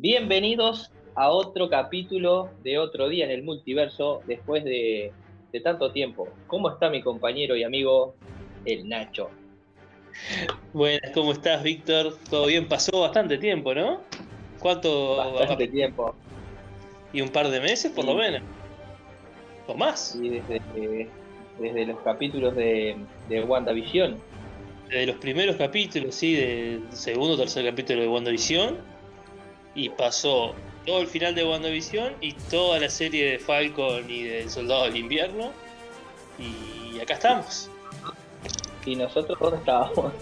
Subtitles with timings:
[0.00, 5.10] Bienvenidos a otro capítulo de otro día en el multiverso después de,
[5.50, 6.28] de tanto tiempo.
[6.46, 8.14] ¿Cómo está mi compañero y amigo
[8.64, 9.28] el Nacho?
[10.72, 12.16] Buenas, ¿cómo estás, Víctor?
[12.30, 12.68] ¿Todo bien?
[12.68, 14.02] Pasó bastante tiempo, ¿no?
[14.60, 15.16] ¿Cuánto?
[15.16, 16.14] Bastante tiempo.
[17.12, 18.42] Y un par de meses, por lo menos.
[19.66, 20.14] ¿O más?
[20.14, 21.08] Y desde,
[21.58, 22.96] desde los capítulos de,
[23.28, 24.16] de WandaVision.
[24.88, 28.97] Desde los primeros capítulos, sí, del segundo o tercer capítulo de WandaVision.
[29.78, 30.54] Y pasó
[30.84, 34.96] todo el final de WandaVision y toda la serie de Falcon y del Soldado del
[34.96, 35.52] Invierno.
[36.38, 37.70] Y acá estamos.
[38.84, 40.12] ¿Y nosotros dónde estábamos?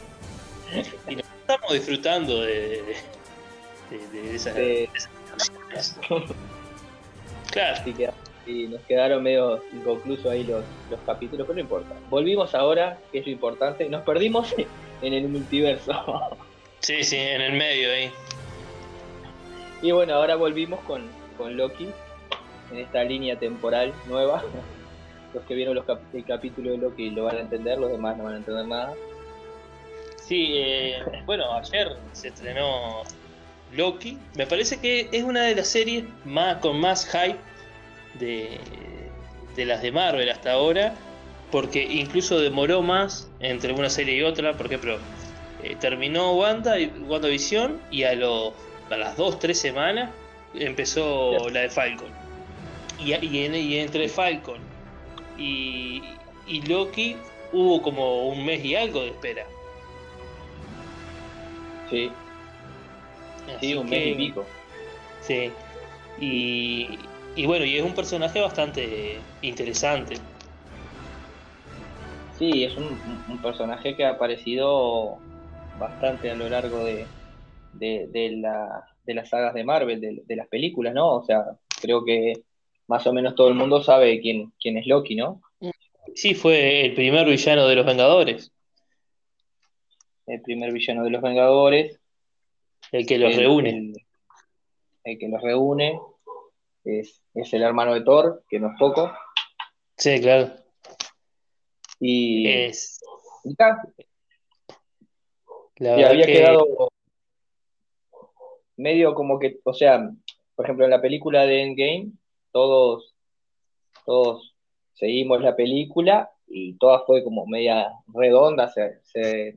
[1.08, 2.96] Y nos estamos disfrutando de,
[3.90, 4.54] de, de esas.
[4.54, 4.90] De- de
[5.74, 5.98] esas-
[7.50, 7.80] Claro.
[7.80, 8.10] Así que
[8.46, 11.94] y nos quedaron medio inconclusos ahí los, los capítulos, pero no importa.
[12.10, 13.88] Volvimos ahora, que es lo importante.
[13.88, 14.54] Nos perdimos
[15.02, 15.92] en el multiverso.
[16.80, 18.10] Sí, sí, en el medio ahí.
[19.82, 21.02] Y bueno, ahora volvimos con,
[21.36, 21.88] con Loki
[22.72, 24.42] en esta línea temporal nueva.
[25.34, 28.16] Los que vieron los cap- el capítulo de Loki lo van a entender, los demás
[28.16, 28.94] no van a entender nada.
[30.16, 33.02] Sí, eh, bueno, ayer se estrenó
[33.72, 34.18] Loki.
[34.34, 37.36] Me parece que es una de las series más con más hype
[38.14, 38.58] de,
[39.56, 40.94] de las de Marvel hasta ahora,
[41.52, 44.54] porque incluso demoró más entre una serie y otra.
[44.56, 44.96] Por ejemplo,
[45.62, 48.54] eh, terminó Wanda y WandaVision y a, los,
[48.90, 50.10] a las dos, tres semanas
[50.54, 52.10] empezó la de Falcon.
[52.98, 54.60] Y, y en- y entre Falcon
[55.38, 56.02] y,
[56.46, 57.16] y Loki
[57.52, 59.46] hubo como un mes y algo de espera.
[61.90, 62.10] Sí,
[63.46, 64.46] sí, Así un mes y que- pico.
[65.20, 65.52] Sí.
[66.20, 66.98] Y,
[67.34, 70.16] y bueno, y es un personaje bastante interesante.
[72.38, 75.18] Sí, es un personaje que ha aparecido
[75.78, 77.06] bastante a lo largo de,
[77.78, 81.16] de, de la- de las sagas de Marvel, de, de las películas, ¿no?
[81.16, 81.44] O sea,
[81.80, 82.32] creo que
[82.88, 85.42] más o menos todo el mundo sabe quién, quién es Loki, ¿no?
[86.14, 88.52] Sí, fue el primer villano de los Vengadores,
[90.26, 92.00] El primer villano de los Vengadores.
[92.92, 93.70] el que los el, reúne.
[93.70, 93.92] El,
[95.04, 96.00] el que los reúne.
[96.84, 99.12] Es, es el hermano de Thor, que no es poco.
[99.96, 100.52] Sí, claro.
[102.00, 103.00] Y, Es,
[105.78, 106.88] y había que quedado
[108.76, 110.10] medio como que, o sea,
[110.54, 112.12] por ejemplo, en la película de Endgame,
[112.52, 113.14] todos,
[114.04, 114.54] todos
[114.94, 119.54] seguimos la película y toda fue como media redonda, se, se,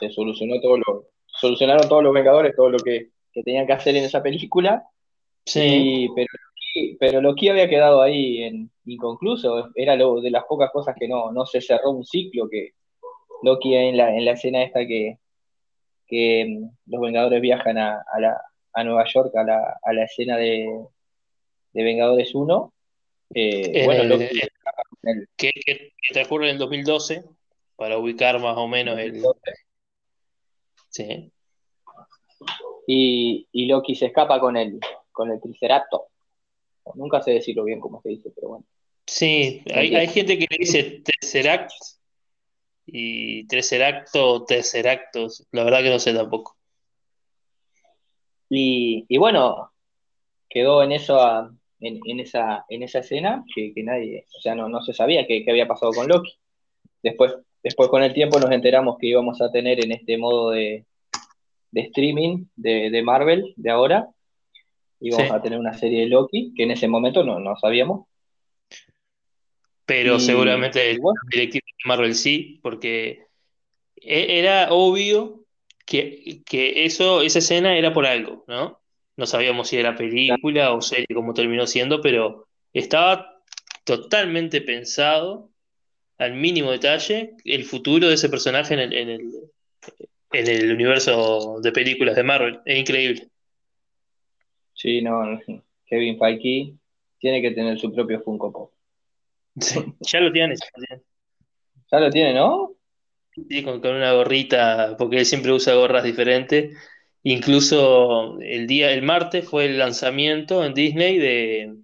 [0.00, 3.96] se solucionó todo lo, solucionaron todos los Vengadores todo lo que, que tenían que hacer
[3.96, 4.86] en esa película,
[5.46, 10.44] sí, y, pero, Loki- pero Loki había quedado ahí en, inconcluso, era lo, de las
[10.44, 12.70] pocas cosas que no, no se cerró un ciclo, que
[13.42, 15.18] Loki en la, en la escena esta que,
[16.12, 18.38] que mm, los Vengadores viajan a, a, la,
[18.74, 20.68] a Nueva York, a la, a la escena de,
[21.72, 22.72] de Vengadores 1.
[23.34, 24.12] eh, en bueno, el-
[25.04, 27.24] el que, que- que transcurre en el 2012,
[27.76, 29.22] para ubicar más o menos el...
[29.22, 29.40] 2012,
[30.90, 31.32] Sí,
[32.86, 34.78] y, y Loki se escapa con el,
[35.10, 36.10] con el Triceratops.
[36.96, 38.64] Nunca sé decirlo bien cómo se dice, pero bueno.
[39.06, 41.70] sí hay, hay gente que le dice Tesseract
[42.86, 46.56] y Tesseracto o Tesseractos, la verdad que no sé tampoco.
[48.48, 49.72] Y, y bueno,
[50.48, 51.50] quedó en eso, a-
[51.80, 55.26] en, en esa, en esa escena que, que nadie, o sea, no, no se sabía
[55.26, 56.32] qué, había pasado con Loki.
[57.02, 60.84] Después, después con el tiempo nos enteramos que íbamos a tener en este modo de,
[61.70, 64.08] de streaming de, de Marvel de ahora,
[65.00, 65.34] íbamos Sí.
[65.34, 68.06] a tener una serie de Loki, que en ese momento no, no sabíamos.
[69.84, 71.20] Pero Y, seguramente el bueno,
[71.84, 73.26] Marvel sí, porque
[73.96, 75.44] e- era obvio
[75.86, 78.80] que, que eso, esa escena era por algo, ¿no?
[79.16, 83.40] No sabíamos si era película o serie, como terminó siendo, pero estaba
[83.84, 85.50] totalmente pensado
[86.18, 89.32] al mínimo detalle el futuro de ese personaje en el, en el,
[90.32, 92.60] en el universo de películas de Marvel.
[92.64, 93.28] Es increíble.
[94.74, 95.38] sí, no,
[95.86, 96.74] Kevin Feige
[97.18, 98.72] tiene que tener su propio Funko Pop.
[99.60, 101.11] Sí, ya lo tienes, ya lo.
[101.92, 102.76] Ya lo tiene, ¿no?
[103.48, 106.76] Sí, con, con una gorrita, porque él siempre usa gorras diferentes.
[107.24, 111.74] Incluso el día, el martes fue el lanzamiento en Disney de,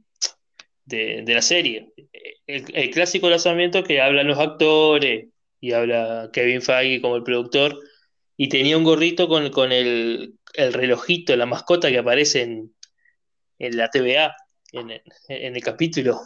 [0.87, 1.93] de, de la serie.
[2.46, 5.28] El, el clásico lanzamiento que hablan los actores
[5.60, 7.78] y habla Kevin Feige como el productor.
[8.37, 12.75] Y tenía un gorrito con, con el, el relojito, la mascota que aparece en,
[13.58, 14.37] en la TVA,
[14.72, 16.20] en, el- en el capítulo.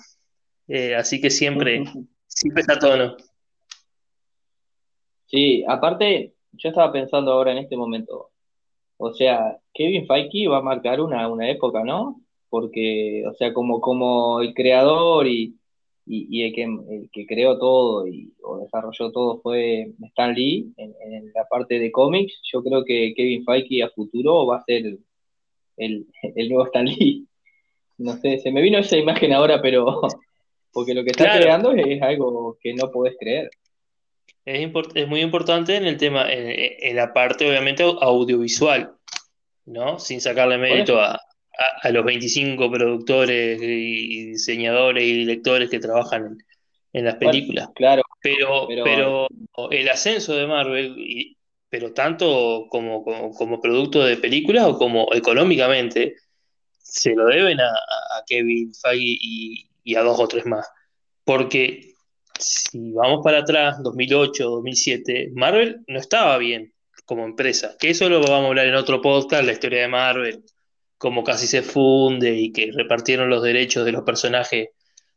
[0.68, 1.82] Eh, así que siempre,
[2.26, 3.16] siempre está tono.
[5.32, 8.30] Sí, aparte, yo estaba pensando ahora en este momento,
[8.98, 12.20] o sea, Kevin Feige va a marcar una, una época, ¿no?
[12.50, 15.56] Porque, o sea, como, como el creador y,
[16.06, 20.94] y, el, que, el que creó todo y, o desarrolló todo fue Stan Lee en,
[21.00, 24.98] en la parte de cómics, yo creo que Kevin Feige a futuro va a ser
[25.76, 27.26] el, el nuevo Stan Lee.
[27.98, 30.00] No sé, se me vino esa imagen ahora, pero
[30.72, 33.50] porque lo que está creando es, algo que no podés creer.
[34.44, 38.92] Es, es muy importante en el tema, en, la parte obviamente audiovisual,
[39.66, 39.98] ¿no?
[39.98, 41.20] Sin sacarle mérito a,
[41.90, 46.38] los 25 productores y diseñadores y directores que trabajan
[46.92, 47.68] en, las películas.
[47.74, 49.28] claro, pero, pero,
[49.70, 51.36] el ascenso de Marvel, y,
[51.68, 56.16] pero tanto como, como, producto de películas o como económicamente,
[56.78, 57.72] se lo deben a,
[58.26, 59.18] Kevin Feige
[59.84, 60.68] y, a dos o tres más.
[61.24, 61.91] Porque
[62.42, 66.72] si vamos para atrás, 2008, 2007, Marvel no estaba bien
[67.04, 67.76] como empresa.
[67.78, 70.44] Que eso lo vamos a hablar en otro podcast, la historia de Marvel,
[70.98, 74.70] cómo casi se funde y que repartieron los derechos de los personajes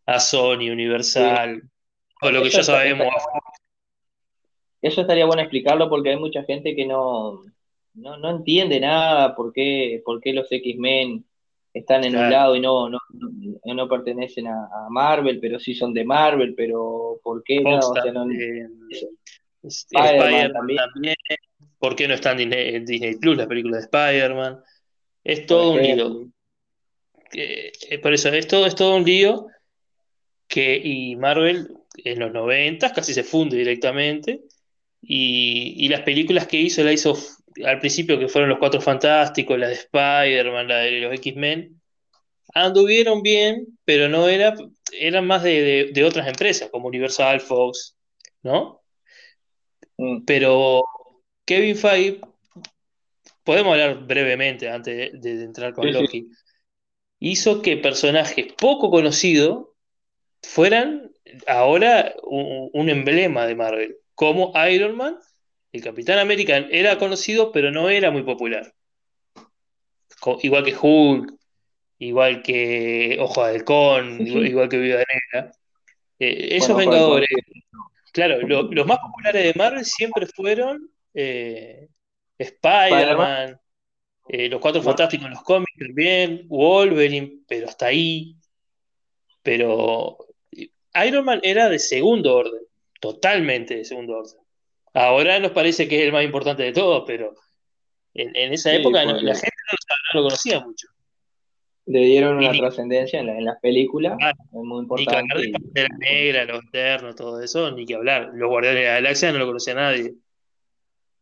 [0.05, 1.61] a Sony, Universal,
[2.21, 3.07] o lo que ya sabemos.
[4.81, 7.41] Eso estaría bueno explicarlo porque hay mucha gente que no,
[7.95, 11.25] no, entiende nada, por qué, por qué los X-Men
[11.75, 12.99] están en un lado y no, no,
[13.65, 17.79] no, pertenecen a, Marvel, pero sí son de Marvel, pero ¿por qué no?
[19.61, 21.15] Spider-Man también.
[21.77, 24.59] ¿Por qué no están en Disney, Plus las películas de Spider-Man?
[25.23, 26.27] Es todo un lío.
[27.33, 29.47] Eh, por eso, es todo, es todo un lío
[30.47, 31.67] que, y Marvel
[31.97, 34.45] en los 90 casi se funde directamente.
[35.01, 37.17] Y, y las películas que hizo, la hizo
[37.63, 41.81] al principio que fueron los Cuatro Fantásticos, la de Spider-Man, la de los X-Men,
[42.53, 44.55] anduvieron bien, pero no era,
[44.91, 47.95] eran más de, otras empresas, como Universal, Fox,
[48.43, 48.81] ¿no?
[49.97, 50.25] Mm.
[50.25, 50.83] Pero
[51.45, 52.21] Kevin Feige,
[53.43, 56.27] podemos hablar brevemente antes de, entrar con Loki,
[57.19, 59.67] hizo que personajes poco conocidos
[60.41, 61.11] fueran
[61.47, 65.17] ahora un emblema de Marvel, como Iron Man
[65.75, 68.73] el Capitán América era conocido, pero no era muy popular.
[70.41, 71.33] Igual que Hulk,
[71.99, 75.51] igual que Ojo de Halcón, igual, que Viuda Negra.
[76.17, 77.27] Eh, esos Vengadores,
[78.13, 81.89] claro, los más populares de Marvel siempre fueron eh,
[82.37, 83.59] Spider-Man,
[84.29, 88.37] eh, los Cuatro Fantásticos en los cómics también, Wolverine, pero hasta ahí.
[89.43, 90.17] Pero
[91.05, 92.61] Iron Man era de segundo orden,
[93.01, 94.44] totalmente de segundo orden.
[94.95, 97.33] Ahora nos parece que es el más importante de todos, pero
[98.13, 99.57] en, esa época la gente
[100.13, 100.87] no, lo conocía mucho.
[101.85, 104.17] Le dieron una trascendencia en, las películas,
[104.51, 105.35] muy importante.
[105.35, 108.31] Ni que hablar de Negra, los Eternos, todo eso, ni que hablar.
[108.33, 110.15] Los Guardianes de la Galaxia no lo conocía nadie.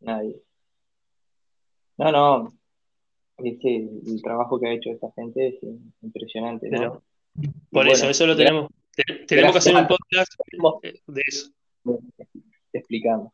[0.02, 0.36] Nadie.
[1.98, 2.54] No, no.
[3.40, 5.56] el trabajo que ha hecho esta gente es
[6.04, 6.70] impresionante.
[7.72, 8.70] por eso, eso lo tenemos.
[9.28, 10.32] Tenemos que hacer un podcast
[11.08, 11.52] de eso.
[12.72, 13.34] Explicamos.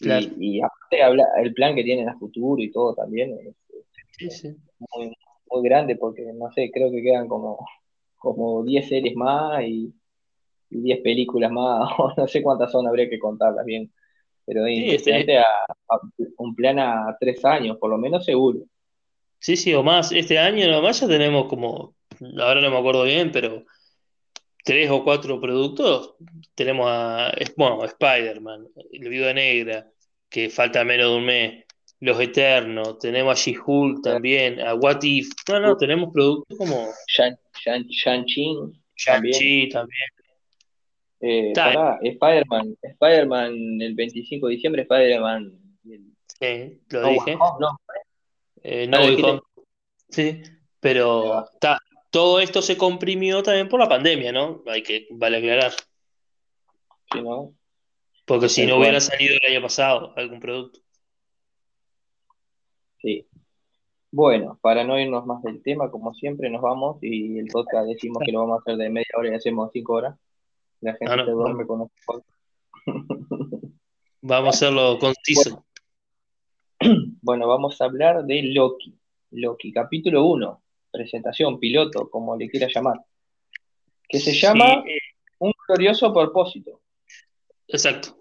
[0.00, 3.36] Y, aparte habla, el plan que tienen a futuro y todo también
[4.18, 4.44] es,
[4.78, 5.12] Muy,
[5.50, 7.66] muy, grande porque, no sé, creo que quedan como,
[8.16, 9.92] como 10 series más y,
[10.70, 13.90] 10 películas más, no sé cuántas son, habría que contarlas bien.
[14.44, 15.42] Pero este,
[16.38, 18.60] un plan a tres años, por lo menos seguro.
[19.38, 20.10] Sí, sí, o más.
[20.10, 21.94] Este año nomás ya tenemos como,
[22.40, 23.64] ahora no me acuerdo bien, pero
[24.64, 26.14] tres o cuatro productos,
[26.54, 29.90] tenemos a, bueno, Spider-Man, El Viuda Negra,
[30.28, 31.64] que falta menos de un mes,
[32.00, 36.88] Los Eternos, tenemos a She-Hulk también, a What If, no, no, tenemos productos como...
[37.06, 37.94] Shang-Chi
[38.96, 39.24] Shang
[39.70, 40.08] también.
[41.20, 45.58] Eh, Spider-Man, Spider-Man el 25 de diciembre, Spider-Man.
[46.40, 47.36] Sí, lo dije.
[47.36, 47.80] no,
[48.62, 49.42] eh, no,
[50.10, 50.42] Sí,
[50.80, 51.78] pero está,
[52.10, 54.62] todo esto se comprimió también por la pandemia, ¿no?
[54.66, 55.72] Hay que, vale aclarar.
[57.12, 57.54] Sí, ¿no?
[58.28, 60.80] Porque si no hubiera salido el año pasado algún producto.
[63.00, 63.26] Sí.
[64.10, 68.22] Bueno, para no irnos más del tema, como siempre, nos vamos y el podcast decimos
[68.24, 70.18] que lo vamos a hacer de media hora y hacemos cinco horas.
[70.80, 71.88] La gente ah, se duerme con los
[74.20, 75.64] Vamos a hacerlo conciso.
[77.20, 78.96] Bueno, vamos a hablar de Loki.
[79.32, 83.00] Loki, capítulo 1 presentación, piloto, como le quiera llamar,
[84.08, 84.98] que se llama eh,
[85.38, 86.80] Un glorioso propósito.
[87.66, 88.17] Exacto.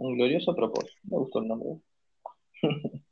[0.00, 0.98] Un glorioso propósito.
[1.04, 1.70] Me gustó el nombre.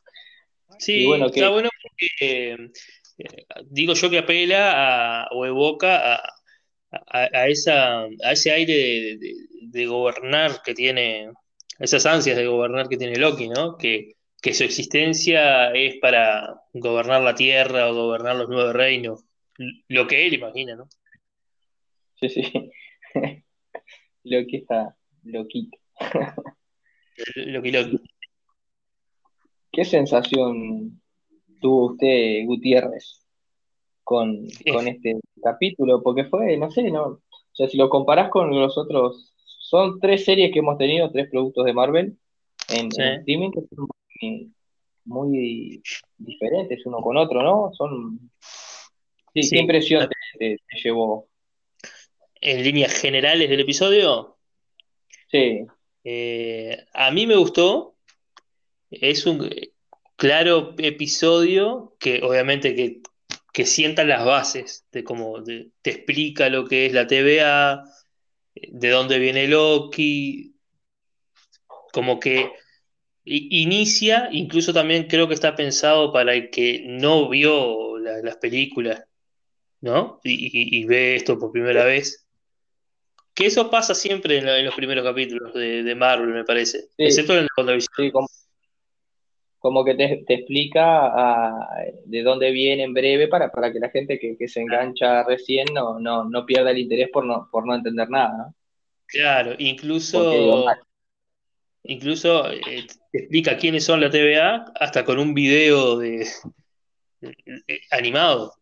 [0.78, 2.70] sí, bueno, está bueno porque
[3.18, 6.22] eh, digo yo que apela o evoca
[6.90, 9.18] a, esa, a ese aire
[9.60, 11.30] de, gobernar que tiene,
[11.78, 13.76] esas ansias de gobernar que tiene Loki, ¿no?
[13.76, 19.24] Que que su existencia es para gobernar la tierra o gobernar los nueve reinos,
[19.88, 20.88] lo que él imagina, ¿no?
[22.20, 22.42] Sí, sí.
[24.24, 25.78] lo que está loquito.
[27.36, 27.98] lo que lo...
[29.70, 31.00] ¿Qué sensación
[31.60, 33.26] tuvo usted, Gutiérrez,
[34.02, 36.02] con, con este capítulo?
[36.02, 37.20] Porque fue, no sé, no, o
[37.52, 41.64] sea, si lo comparás con los otros, son tres series que hemos tenido, tres productos
[41.64, 42.18] de Marvel
[42.68, 43.88] en, streaming que son
[45.04, 45.82] muy,
[46.16, 47.70] diferentes uno con otro, ¿no?
[47.72, 48.30] Son.
[49.34, 50.08] Sí, ¿qué impresión
[50.38, 51.28] te, llevó?
[52.40, 54.36] En líneas generales del episodio.
[55.30, 55.66] Sí.
[56.10, 57.96] Eh, a mí me gustó.
[58.90, 59.50] Es un
[60.16, 63.02] claro episodio que obviamente que,
[63.52, 67.84] que sienta las bases de cómo te explica lo que es la TVA,
[68.54, 70.54] de dónde viene Loki,
[71.92, 72.52] como que
[73.24, 79.04] inicia, incluso también creo que está pensado para el que no vio las películas,
[79.82, 80.20] ¿no?
[80.24, 82.27] Y, ve esto por primera vez.
[83.38, 86.88] Que eso pasa siempre en, los primeros capítulos de, Marvel, me parece.
[86.98, 88.26] Excepto en el sí, como,
[89.60, 91.68] como, que te, explica ah,
[92.04, 96.00] de dónde viene en breve para, para que la gente que, se engancha recién no,
[96.00, 98.52] no, pierda el interés por no, por no entender nada.
[99.06, 100.66] Claro, incluso
[101.84, 106.26] Incluso eh, te explica quiénes son la TVA hasta con un video de,
[107.92, 108.52] animado.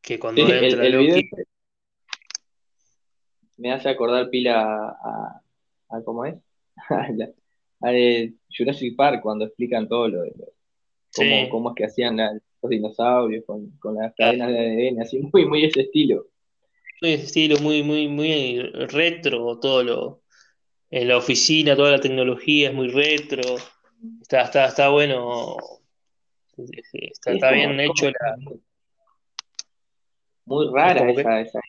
[0.00, 1.28] Que cuando entra el, Loki...
[3.56, 5.42] me hace acordar pila a,
[5.90, 6.36] a, ¿cómo es?
[6.90, 7.92] a,
[8.56, 10.32] Jurassic Park cuando explican todo lo de
[11.14, 15.46] cómo, cómo, es que hacían los dinosaurios con, con las cadenas de ADN, así muy,
[15.46, 16.26] muy ese estilo.
[17.00, 20.22] Muy ese estilo, muy, muy, muy retro, todo lo,
[20.90, 23.42] en la oficina, toda la tecnología es muy retro,
[24.20, 25.56] está, está, está bueno,
[27.24, 28.36] está, bien hecho la...
[30.44, 31.60] Muy rara esa, esa,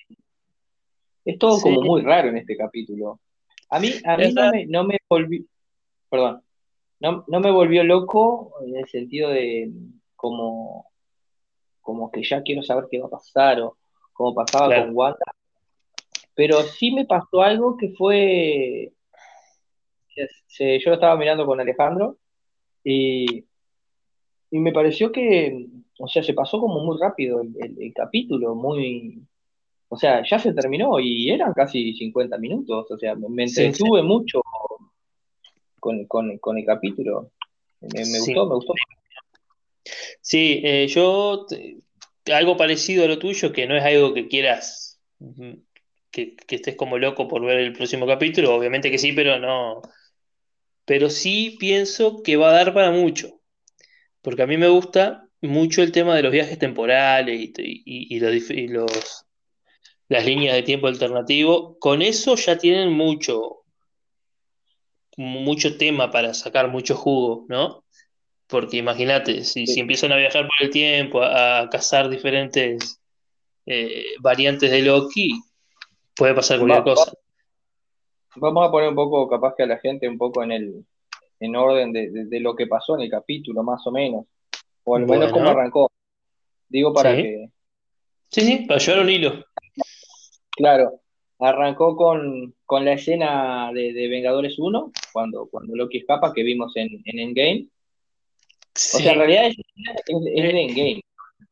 [1.27, 3.19] Es todo como muy raro en este capítulo.
[3.69, 5.43] A mí, a mí no, me, no me volvió,
[6.09, 6.41] perdón,
[6.99, 9.71] no, no me volvió loco en el sentido de
[10.15, 10.87] como,
[11.81, 13.77] como que ya quiero saber qué va a pasar o
[14.13, 15.19] como pasaba con Wanda.
[16.33, 18.93] Pero sí me pasó algo que fue
[20.59, 22.17] yo lo estaba mirando con Alejandro
[22.83, 23.45] y,
[24.49, 25.67] me pareció que,
[25.99, 29.21] o sea, se pasó como muy rápido el, capítulo, muy,
[29.89, 34.41] o sea, ya se terminó y eran casi 50 minutos, o sea, me, entretuve mucho
[35.79, 37.31] con, el capítulo.
[37.81, 38.73] Me, gustó, me gustó.
[40.21, 41.45] Sí, eh, yo
[42.33, 44.99] algo parecido a lo tuyo, que no es algo que quieras
[46.11, 49.81] que, que, estés como loco por ver el próximo capítulo, obviamente que sí, pero no,
[50.85, 53.41] pero sí pienso que va a dar para mucho,
[54.21, 58.19] porque a mí me gusta mucho el tema de los viajes temporales y,
[58.69, 59.26] los,
[60.09, 61.77] las líneas de tiempo alternativo.
[61.79, 63.63] Con eso ya tienen mucho,
[65.17, 67.83] mucho tema para sacar mucho jugo, ¿no?
[68.47, 73.01] Porque imagínate, si, empiezan a viajar por el tiempo, a, cazar diferentes
[73.65, 75.33] eh, variantes de Loki,
[76.15, 77.11] puede pasar cualquier cosa
[78.39, 80.85] vamos a poner un poco, capaz que a la gente, un poco en el
[81.39, 84.25] en orden de, lo que pasó en el capítulo, más o menos.
[84.83, 85.91] O al menos cómo arrancó.
[86.67, 87.49] Digo para que.
[88.29, 89.45] Sí, sí, para llevar un hilo.
[90.57, 90.99] Claro.
[91.39, 97.19] Arrancó con, la escena de, Vengadores 1, cuando, cuando Loki escapa, que vimos en, en
[97.19, 97.67] Endgame.
[98.73, 101.01] O sea, en realidad es, de Endgame.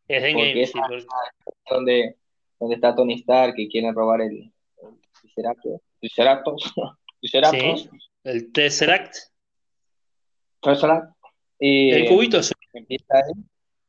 [0.08, 0.74] Es de Endgame, es
[1.70, 2.16] donde,
[2.60, 4.52] donde está Tony Stark que quiere robar el,
[6.00, 6.74] Triceratops.
[8.24, 9.16] el Tesseract.
[11.60, 12.56] el cubito azul.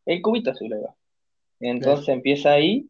[0.04, 0.76] el cubito azul,
[1.60, 2.88] Entonces empieza ahí.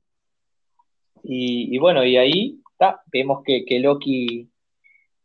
[1.29, 4.49] Y, bueno, y ahí está, vemos que, Loki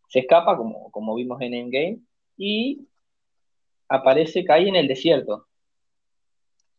[0.07, 1.99] se escapa, como, como vimos en Endgame,
[2.37, 2.87] y
[3.87, 5.47] aparece, cae en el desierto.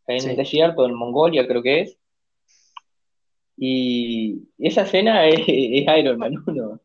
[0.05, 1.99] Cae en el desierto, en Mongolia creo que es.
[3.57, 6.81] Y esa escena es, es Iron Man 1.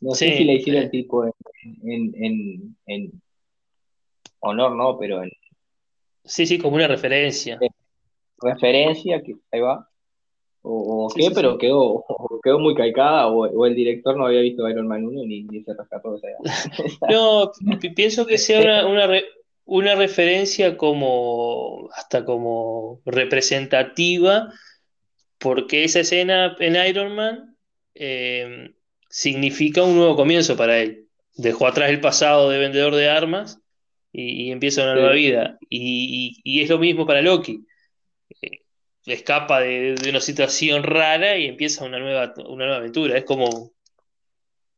[0.00, 3.22] No sé si la hicieron el tipo en,
[4.40, 4.98] honor, ¿no?
[4.98, 5.30] Pero en.
[6.24, 7.58] Sí, sí, como una referencia.
[8.40, 9.88] referencia, que ahí va.
[10.70, 12.04] O, qué, pero Quedó,
[12.44, 16.16] quedó muy caicada, o, el director no había visto Iron Man 1 ni, se rescató
[16.16, 16.28] esa.
[17.08, 17.52] no,
[17.94, 19.08] pienso que sea una,
[19.64, 21.88] una, referencia como.
[21.94, 24.52] hasta como representativa,
[25.38, 27.56] porque esa escena en Iron Man.
[27.94, 28.74] Eh,
[29.08, 31.06] significa un nuevo comienzo para él.
[31.34, 33.60] Dejó atrás el pasado de vendedor de armas
[34.12, 35.58] y, empieza una nueva vida.
[35.68, 37.64] Y, es lo mismo para Loki.
[38.42, 38.60] Eh,
[39.06, 43.16] escapa de, una situación rara y empieza una nueva, una nueva aventura.
[43.16, 43.72] Es como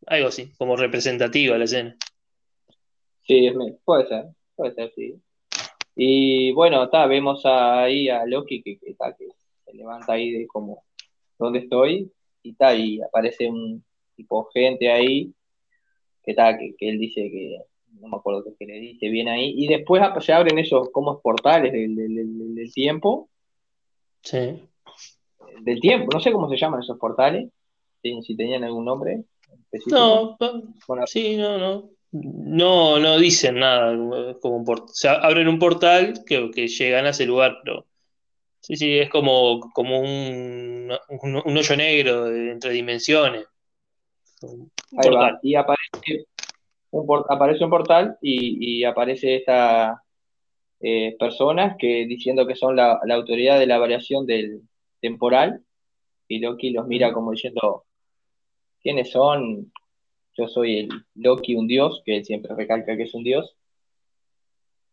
[0.07, 1.97] algo así, como representativa la escena.
[3.23, 3.51] Sí,
[3.85, 4.25] puede ser,
[4.57, 5.15] puede ser, sí.
[5.95, 9.29] Y bueno, está, vemos ahí a Loki que, que, que
[9.65, 10.85] se levanta ahí de como,
[11.39, 12.11] ¿dónde estoy?
[12.43, 13.85] Y está, y aparece un
[14.17, 15.33] tipo gente ahí,
[16.23, 17.59] que está, que, él dice que,
[18.01, 21.73] no me acuerdo qué le dice, viene ahí, y después se abren esos como portales
[21.73, 23.30] del, del, tiempo.
[24.23, 24.63] Sí.
[25.63, 27.49] Del tiempo, no sé cómo se llaman esos portales,
[28.03, 29.25] si, tenían algún nombre.
[29.87, 30.37] No,
[31.07, 31.91] sí, no, no.
[32.13, 33.93] No, no dicen nada.
[34.41, 37.87] Como un o sea, abren un portal que, que, llegan a ese lugar, pero
[38.61, 43.47] sí, sí, es como, como un, un, hoyo negro entre dimensiones.
[44.97, 45.39] Ahí va.
[45.43, 46.27] Y aparece
[46.91, 50.03] un, aparece un portal y, aparece esta
[50.81, 54.63] eh, personas que diciendo que son la, la, autoridad de la variación del
[55.01, 55.63] temporal
[56.29, 57.85] y Loki los mira como diciendo
[58.83, 59.71] quiénes son
[60.37, 63.57] yo soy el Loki, un dios, que él siempre recalca que es un dios.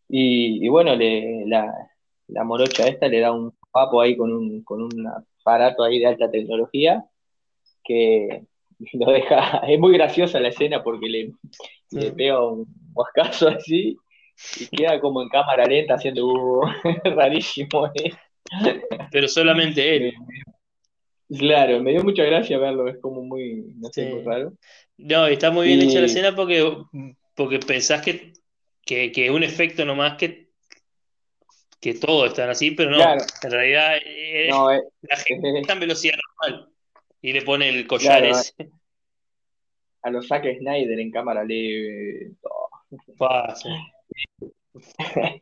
[0.09, 5.07] Y, bueno, le, la, morocha esta le da un papo ahí con un, con un
[5.41, 7.05] aparato ahí de alta tecnología
[7.83, 8.43] que
[8.93, 11.31] lo deja, es muy graciosa la escena porque le,
[11.91, 13.97] le pega un huascazo así
[14.59, 16.61] y queda como en cámara lenta haciendo uh,
[17.05, 17.87] rarísimo.
[17.95, 18.13] ¿eh?
[19.11, 20.13] Pero solamente él.
[21.29, 24.53] Claro, me dio mucha gracia verlo, es como muy, no sé, muy raro.
[24.97, 26.65] No, está muy bien hecha la escena porque,
[27.35, 28.33] porque pensás que,
[28.85, 30.47] que, un efecto nomás que,
[31.81, 34.49] que todos están así, pero no, en realidad eh,
[35.01, 36.69] la gente está en velocidad normal
[37.21, 38.53] y le pone el collar ese.
[40.03, 42.31] A los saques Snyder en cámara leve.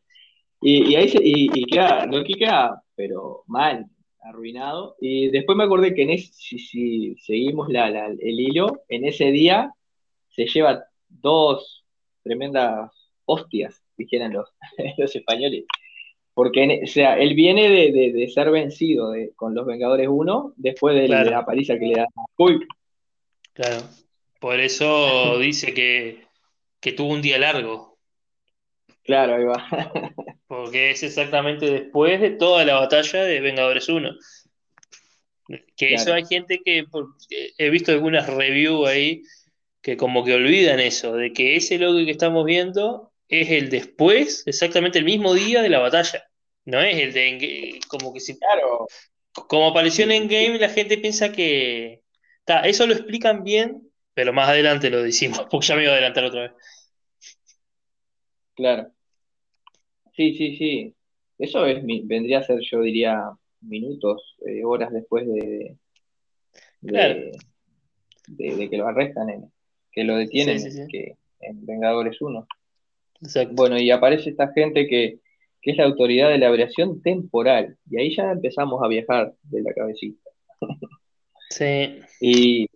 [0.62, 3.86] y, y ahí se, y, y queda, que queda, pero mal,
[4.26, 4.96] arruinado.
[5.00, 9.74] Y después me acordé que en ese, si, seguimos el hilo, en ese día
[10.30, 11.86] se lleva dos
[12.24, 12.92] tremendas
[13.26, 14.50] hostias, dijeran los,
[14.98, 15.66] los españoles.
[16.34, 21.46] Porque, o sea, él viene de, ser vencido con los Vengadores 1 después de, la
[21.46, 22.68] paliza que le da Hulk.
[23.54, 23.78] Claro.
[24.42, 26.26] Por eso dice que,
[26.82, 27.95] que tuvo un día largo.
[29.06, 29.68] Claro, ahí va.
[30.48, 34.12] Porque es exactamente después de toda la batalla de Vengadores 1.
[35.78, 36.86] Que eso hay gente que,
[37.58, 39.22] he visto algunas reviews ahí
[39.82, 44.42] que como que olvidan eso, de que ese logo que estamos viendo es el después,
[44.48, 46.24] exactamente el mismo día de la batalla.
[46.66, 48.88] No es el de como que si claro.
[49.32, 52.02] como apareció en Endgame, la gente piensa que
[52.64, 56.24] eso lo explican bien, pero más adelante lo decimos, porque ya me iba a adelantar
[56.24, 56.52] otra vez.
[58.56, 58.95] Claro.
[60.16, 60.96] Sí, sí, sí.
[61.38, 65.78] Eso es, vendría a ser, yo diría, minutos, eh, horas después de,
[66.82, 69.52] de, que lo arrestan,
[69.92, 72.48] que lo detienen, que en Vengadores 1.
[73.52, 75.20] Bueno, y aparece esta gente que,
[75.62, 79.74] es la autoridad de la aviación temporal, y ahí ya empezamos a viajar de la
[79.74, 80.30] cabecita.
[81.50, 82.00] Sí.
[82.22, 82.68] Y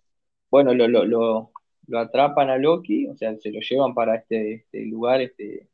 [0.50, 1.52] bueno, lo, lo, lo,
[1.86, 5.68] lo atrapan a Loki, o sea, se lo llevan para este, este lugar, este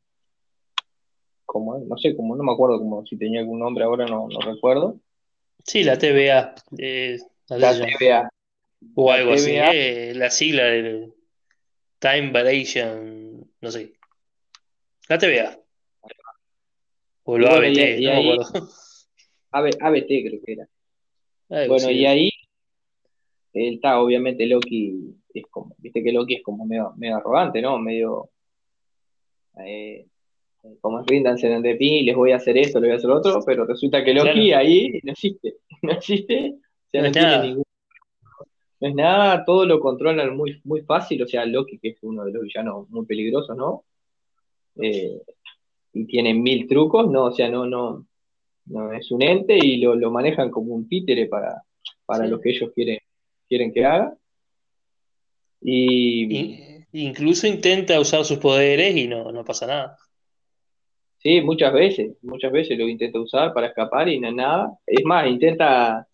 [1.47, 4.39] como, no sé, como no me acuerdo como si tenía algún nombre ahora, no, no
[4.41, 4.99] recuerdo.
[5.63, 6.53] Sí, la TVA.
[6.77, 8.29] Eh, la TVA.
[8.93, 11.13] O algo así, eh, la sigla del
[11.99, 13.93] Time Variation, no sé.
[15.09, 15.57] La TVA.
[17.23, 18.69] O lo ABT, no me acuerdo.
[19.51, 20.67] ABT creo que era.
[21.67, 22.29] bueno, y ahí
[23.53, 27.79] está, obviamente Loki es como, viste que Loki es como medio, medio arrogante, ¿no?
[27.79, 28.29] Medio
[29.65, 30.05] eh,
[30.81, 33.65] como ríndanse de mí, les voy a hacer esto, les voy a hacer otro, pero
[33.65, 37.63] resulta que Loki ahí no existe, no existe, o sea, no, tiene ningún...
[38.79, 42.23] No es nada, todo lo controlan muy, muy fácil, o sea, Loki, que es uno
[42.23, 43.85] de los villanos muy peligrosos, ¿no?
[44.79, 45.19] Eh,
[45.93, 48.05] y tiene mil trucos, no, o sea, no, no,
[48.65, 51.63] no es un ente y lo, lo manejan como un títere para,
[52.05, 52.99] para lo que ellos quieren,
[53.47, 54.15] quieren que haga.
[55.61, 59.97] Y, incluso intenta usar sus poderes y no, no pasa nada.
[61.17, 64.77] Sí, muchas veces, muchas veces lo intenta usar para escapar y no nada.
[64.85, 66.07] Es más, intenta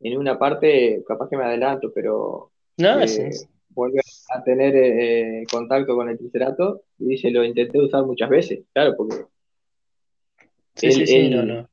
[0.00, 3.30] en una parte, capaz que me adelanto, pero no, eh,
[3.70, 4.00] vuelve
[4.30, 8.94] a tener eh, contacto con el Triceratops y dice, lo intenté usar muchas veces, claro,
[8.96, 9.24] porque...
[10.76, 11.68] Sí, sí, sí, no, no.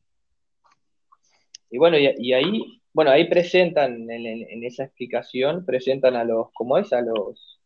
[1.70, 6.92] Y bueno, y, ahí, bueno, ahí presentan, en, esa explicación, presentan a los, ¿cómo es?
[6.94, 7.61] A los...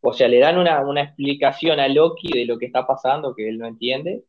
[0.00, 3.48] o sea, le dan una, una, explicación a Loki de lo que está pasando que
[3.48, 4.24] él no entiende,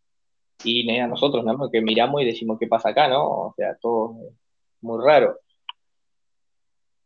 [0.63, 1.69] y a nosotros, ¿no?
[1.71, 3.23] Que miramos y decimos, ¿qué pasa acá, no?
[3.23, 4.15] O sea, todo
[4.81, 5.39] muy raro.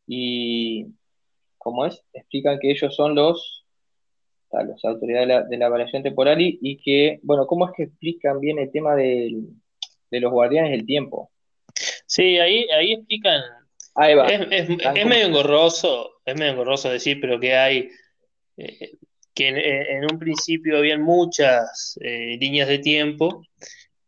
[0.07, 0.87] Y,
[1.57, 2.03] ¿cómo es?
[2.13, 3.65] Explican que ellos son los,
[4.51, 8.39] los autoridades de la, de la variación temporal y, que, bueno, ¿cómo es que explican
[8.39, 9.41] bien el tema de
[10.11, 11.31] los guardianes del tiempo?
[12.05, 13.41] Sí, ahí, ahí explican.
[13.95, 14.27] Ahí va.
[14.27, 17.89] Es, medio engorroso, es medio engorroso decir, pero que hay
[18.57, 18.97] eh,
[19.35, 23.45] que en, un principio habían muchas eh, líneas de tiempo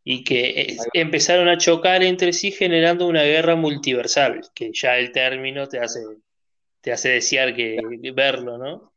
[0.03, 5.11] y que eh, empezaron a chocar entre sí generando una guerra multiversal, que ya el
[5.11, 5.99] término te hace,
[6.79, 7.77] te hace desear que,
[8.15, 8.93] verlo, ¿no?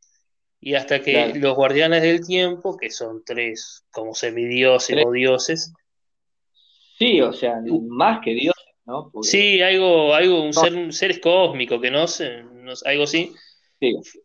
[0.61, 5.73] Y hasta que los guardianes del tiempo, que son tres como semidioses o dioses.
[6.97, 7.57] Sí, o sea,
[7.89, 9.11] más que dioses, ¿no?
[9.23, 12.45] Sí, algo, algo, un ser, un seres cósmicos que no sé,
[12.85, 13.33] algo así,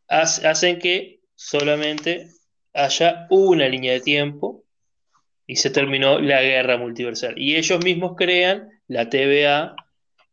[0.07, 2.29] hacen que solamente
[2.73, 4.63] haya una línea de tiempo
[5.47, 7.37] y se terminó la guerra multiversal.
[7.37, 9.75] Y ellos mismos crean la TVA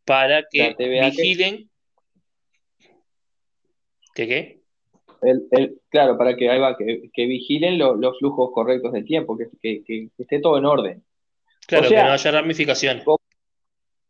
[0.05, 1.71] para que vigilen.
[4.15, 4.62] ¿Qué qué?
[5.23, 10.65] El, claro, para que, que, vigilen los flujos correctos del tiempo, que, esté todo en
[10.65, 11.05] orden.
[11.67, 13.05] Claro, que no haya ramificaciones.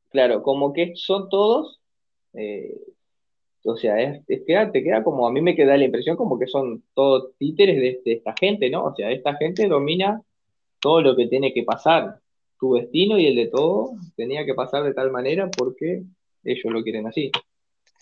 [0.08, 1.82] claro, como que son todos
[2.32, 2.74] eh,
[3.64, 6.46] o sea, es, queda, te queda como, a mí me queda la impresión como que
[6.46, 8.84] son todos títeres de, esta gente, ¿no?
[8.84, 10.20] O sea, esta gente domina
[10.80, 12.18] todo lo que tiene que pasar.
[12.58, 16.02] Tu destino y el de todo tenía que pasar de tal manera porque
[16.44, 17.30] ellos lo quieren así,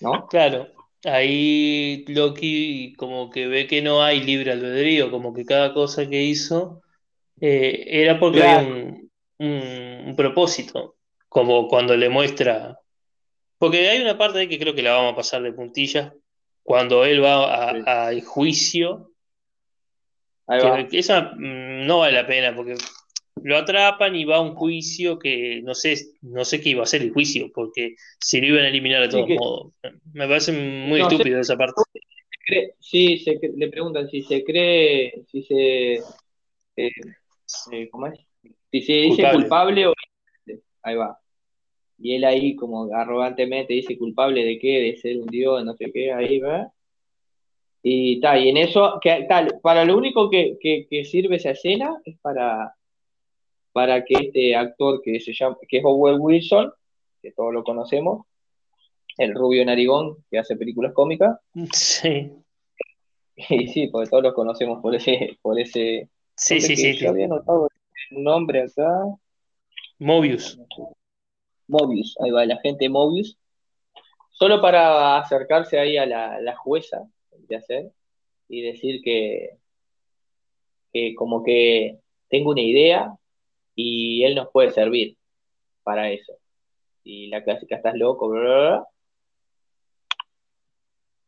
[0.00, 0.26] ¿no?
[0.28, 0.68] Claro,
[1.04, 6.22] ahí Loki como que ve que no hay libre albedrío, como que cada cosa que
[6.22, 6.82] hizo
[7.40, 10.96] eh, era porque había un, un propósito,
[11.28, 12.79] como cuando le muestra
[13.60, 16.14] porque hay una parte que creo que la vamos a pasar de puntillas.
[16.62, 19.12] Cuando él va al juicio.
[20.48, 22.74] Que esa mm, no vale la pena porque
[23.42, 26.86] lo atrapan y va a un juicio que no sé, no sé qué iba a
[26.86, 29.72] ser el juicio, porque si lo iban a eliminar de todos modos.
[30.14, 31.82] Me parece muy estúpido esa parte.
[32.80, 33.22] Sí,
[33.56, 35.94] le preguntan si se cree, si se.
[36.76, 36.90] Eh,
[37.72, 38.18] eh, ¿Cómo es?
[38.72, 39.92] Si se dice culpable o.
[40.82, 41.20] Ahí va.
[42.00, 45.90] Y él ahí como arrogantemente dice culpable de qué, de ser un dios, no sé
[45.92, 46.72] qué, ahí va.
[47.82, 50.58] Y tal, y en eso, que, tal, para lo único que,
[51.04, 52.74] sirve esa escena es para,
[53.72, 56.72] para que este actor que se llama, que es Owen Wilson,
[57.22, 58.26] que todos lo conocemos,
[59.16, 61.38] el rubio narigón que hace películas cómicas.
[61.72, 62.30] Sí.
[63.48, 66.10] Y sí, porque todos lo conocemos por ese, por ese.
[66.36, 66.94] Sí, sí, sí.
[66.96, 67.68] Yo había notado
[68.10, 69.02] un nombre acá.
[69.98, 70.58] Mobius.
[71.70, 73.38] Mobius, ahí va, el agente Mobius,
[74.30, 77.92] solo para acercarse ahí a la, jueza de hacer
[78.48, 79.58] y decir que,
[80.92, 83.14] que como que tengo una idea
[83.74, 85.16] y él nos puede servir
[85.82, 86.32] para eso.
[87.04, 88.86] Y la clásica, estás loco, bla, bla, bla.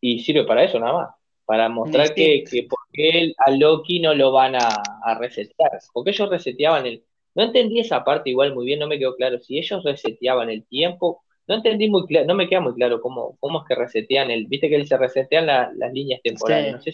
[0.00, 4.32] Y sirve para eso nada más, para mostrar que, que porque a Loki no lo
[4.32, 8.78] van a, a resetear, porque ellos reseteaban el, no entendí esa parte igual muy bien,
[8.78, 9.38] no me quedó claro.
[9.40, 13.36] Si ellos reseteaban el tiempo, no entendí muy claro, no me queda muy claro cómo,
[13.40, 16.92] cómo es que resetean el, viste que se resetean las líneas temporales, no sé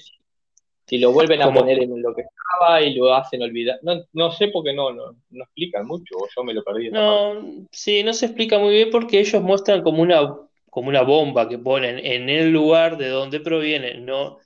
[0.86, 3.78] si, lo vuelven a poner en lo que estaba y lo hacen olvidar.
[3.82, 6.90] No, no sé porque no, no, no explican mucho, o yo me lo perdí.
[6.90, 10.34] No, sí, no se explica muy bien porque ellos muestran como una,
[10.70, 14.38] como una bomba que ponen en el lugar de donde proviene, no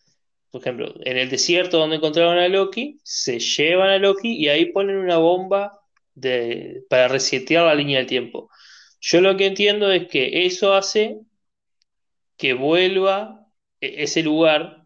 [0.53, 4.67] por ejemplo, en el desierto donde encontraron a Loki, se llevan a Loki y ahí
[4.67, 5.82] ponen una bomba
[6.15, 8.51] de, para resetear la línea del tiempo.
[9.01, 11.19] Yo lo que entiendo es que eso hace
[12.37, 13.47] que vuelva
[13.81, 14.85] e, ese lugar,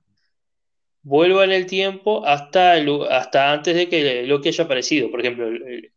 [1.02, 2.74] vuelva en el tiempo hasta,
[3.10, 5.10] hasta antes de que Loki haya aparecido.
[5.10, 5.48] Por ejemplo,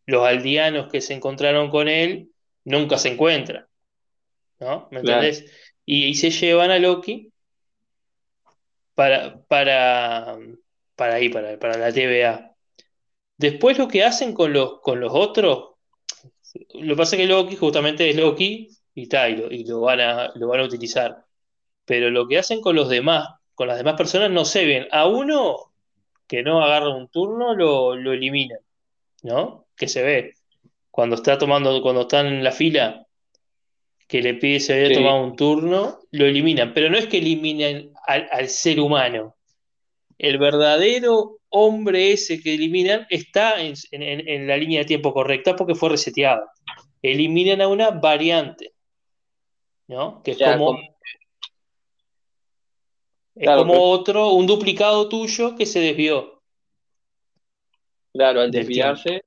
[0.06, 2.30] los aldeanos que se encontraron con él
[2.64, 3.66] nunca se encuentran.
[4.58, 4.88] ¿No?
[4.90, 5.44] ¿Me entendés?
[5.86, 7.32] Y, y se llevan a Loki
[8.94, 10.38] para, para,
[10.94, 12.49] para ahí, para, para la TVA.
[13.40, 15.70] Después lo que hacen con los, con los otros,
[16.74, 20.30] lo que pasa es que Loki justamente es Loki y tal, y, lo, van a,
[20.34, 21.24] lo van a utilizar.
[21.86, 24.88] Pero lo que hacen con los demás, con las demás personas, no se ven.
[24.90, 25.72] A uno
[26.26, 28.58] que no agarra un turno, lo, lo eliminan,
[29.22, 29.64] ¿no?
[29.74, 30.34] Que se ve.
[30.90, 33.06] Cuando está tomando, cuando están en la fila,
[34.06, 36.74] que le pide si había tomado un turno, lo eliminan.
[36.74, 39.34] Pero no es que eliminen al, al ser humano.
[40.18, 45.90] El verdadero hombre ese que eliminan está en, la línea de tiempo correcta porque fue
[45.90, 46.46] reseteado.
[47.02, 48.72] Eliminan a una variante,
[49.88, 50.22] ¿no?
[50.22, 50.78] Que es como...
[53.34, 56.42] Es como otro, un duplicado tuyo que se desvió.
[58.12, 59.22] Claro, al desviarse.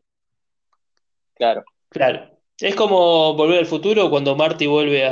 [1.33, 1.63] Claro.
[1.89, 2.37] Claro.
[2.59, 5.09] Es como volver al futuro cuando Marty vuelve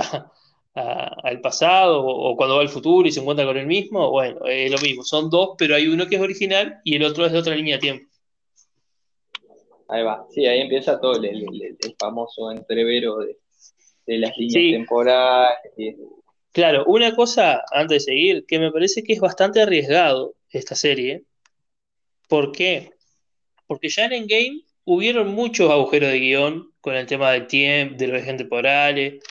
[0.73, 4.09] al pasado o, cuando va al futuro y se encuentra con el mismo.
[4.09, 5.03] Bueno, es lo mismo.
[5.03, 7.75] Son dos, pero hay uno que es original y el otro es de otra línea
[7.75, 8.05] de tiempo.
[9.89, 10.25] Ahí va.
[10.31, 13.37] Sí, ahí empieza todo el, famoso entrevero de,
[14.17, 15.97] las líneas temporales.
[16.53, 21.23] Claro, una cosa antes de seguir, que me parece que es bastante arriesgado esta serie.
[22.27, 22.91] ¿Por qué?
[23.67, 28.07] Porque ya en Endgame hubieron muchos agujeros de guion con el tema del tiempo, de
[28.07, 29.21] los ejes temporales,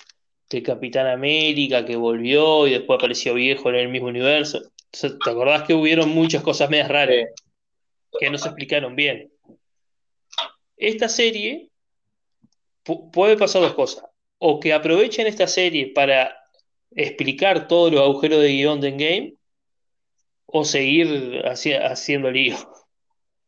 [0.51, 4.61] de Capitán América que volvió y después apareció viejo en el mismo universo.
[4.91, 7.29] ¿Te acordás que hubieron muchas cosas medias raras
[8.19, 9.33] que no se explicaron bien?
[10.77, 11.71] Esta serie
[13.13, 14.05] puede pasar dos cosas.
[14.39, 16.35] O que aprovechen esta serie para
[16.93, 19.35] explicar todos los agujeros de guion de Endgame
[20.47, 22.57] o seguir haciendo lío.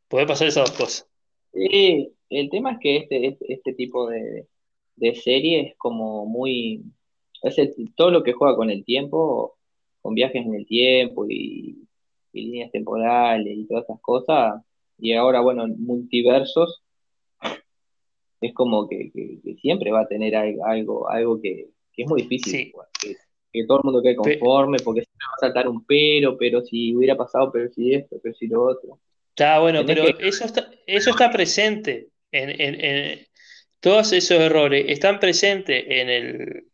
[0.06, 1.08] Puede pasar esas dos cosas.
[1.52, 4.46] Sí, el tema es que este, este, este tipo de,
[5.14, 6.82] serie es como muy...
[7.42, 7.56] Es
[7.96, 9.56] todo lo que juega con el tiempo,
[10.00, 11.78] con viajes en el tiempo y,
[12.32, 14.62] líneas temporales y todas esas cosas.
[14.98, 16.82] Y ahora, bueno, multiversos,
[18.40, 19.10] es como que,
[19.60, 22.72] siempre va a tener algo, algo que, es muy difícil
[23.52, 26.96] que todo el mundo quede conforme, porque siempre va a saltar un pero, pero si
[26.96, 28.98] hubiera pasado, pero si esto, pero si lo otro.
[29.28, 33.26] Está bueno, pero eso, está, eso está presente en,
[33.82, 36.68] todos esos errores están presentes en, el,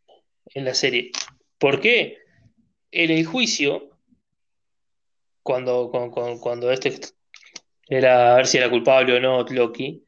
[0.55, 1.11] en la serie.
[1.57, 2.19] ¿Por qué?
[2.91, 3.89] En el juicio,
[5.43, 7.01] cuando, cuando, cuando este
[7.89, 10.05] era a ver si era culpable o no Loki,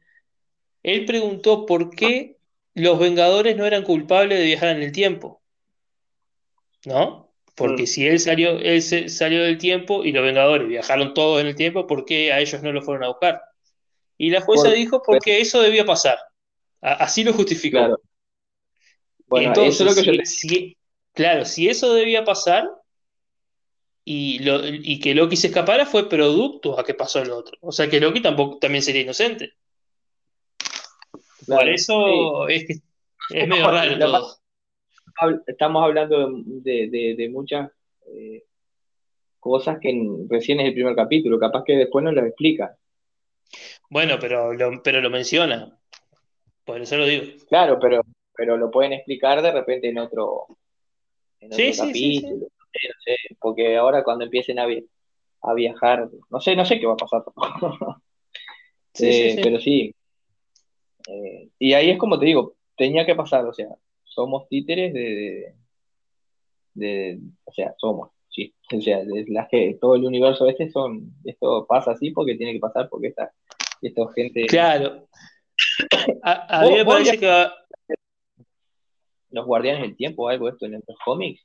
[0.83, 2.37] él preguntó por qué
[2.75, 5.41] los Vengadores no eran culpables de viajar en el tiempo.
[6.85, 7.33] ¿no?
[7.55, 7.87] Porque mm.
[7.87, 11.87] si él salió, él salió del tiempo y los Vengadores viajaron todos en el tiempo,
[11.87, 13.41] ¿por qué a ellos no lo fueron a buscar?
[14.19, 16.19] Y la jueza dijo porque eso debía pasar.
[16.81, 17.77] Así lo justificó.
[17.77, 18.01] Claro.
[19.27, 20.77] Bueno, eso es lo que si,
[21.13, 22.69] claro, si eso debía pasar
[24.03, 27.57] y, lo, y que Loki se escapara fue producto a que pasó el otro.
[27.61, 29.53] O sea que Loki tampoco también sería inocente.
[31.47, 32.73] Por eso es que
[33.29, 34.41] es medio raro todo
[35.47, 37.71] estamos hablando de, muchas
[38.07, 38.43] eh,
[39.39, 39.93] cosas que
[40.29, 42.75] recién es el primer capítulo, capaz que después no las explica.
[43.89, 45.77] Bueno, pero lo, pero lo menciona,
[46.65, 47.25] por eso lo digo.
[47.47, 48.01] Claro, pero,
[48.35, 50.47] pero lo pueden explicar de repente en otro,
[51.39, 52.47] capítulo,
[53.39, 54.67] porque ahora cuando empiecen a,
[55.41, 57.23] a viajar, no sé, no sé qué va a pasar.
[58.99, 59.95] Eh, pero sí.
[61.07, 63.69] Eh, y ahí es como te digo, tenía que pasar, o sea,
[64.03, 65.55] somos títeres de,
[66.73, 71.65] de, o sea, somos, sí, o sea, las que todo el universo este son, esto
[71.67, 73.31] pasa así porque tiene que pasar porque esta,
[73.81, 74.45] esta gente...
[74.47, 75.07] Claro.
[76.23, 77.47] A, mí me parece que...
[79.29, 81.41] Los guardianes del tiempo, algo esto en los cómics.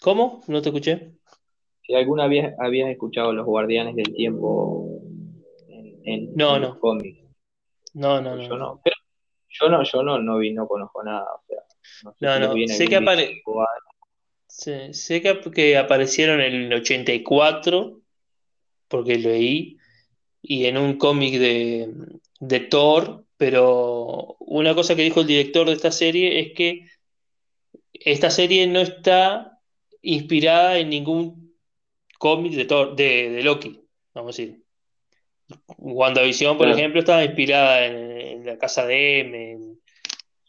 [0.00, 0.42] ¿Cómo?
[0.46, 1.12] No te escuché.
[1.82, 5.00] Si alguna vez habías escuchado los guardianes del tiempo
[6.04, 6.68] en, no, no.
[6.68, 7.20] los cómics.
[7.94, 8.42] No, no, no.
[8.42, 8.80] Yo no.
[9.50, 12.96] Yo no, yo no, no vi, no conozco nada, o sea, no, no, sé, que
[12.96, 13.42] apare...
[14.48, 18.00] sé que, aparecieron en el 84,
[18.88, 19.78] porque leí,
[20.42, 21.88] y en un cómic de,
[22.40, 26.86] de Thor, pero una cosa que dijo el director de esta serie es que
[27.92, 29.58] esta serie no está
[30.02, 31.56] inspirada en ningún
[32.18, 33.80] cómic de, Thor, de, de Loki,
[34.14, 34.62] vamos a decir.
[35.78, 39.58] WandaVision, por ejemplo, estaba inspirada en, la casa de M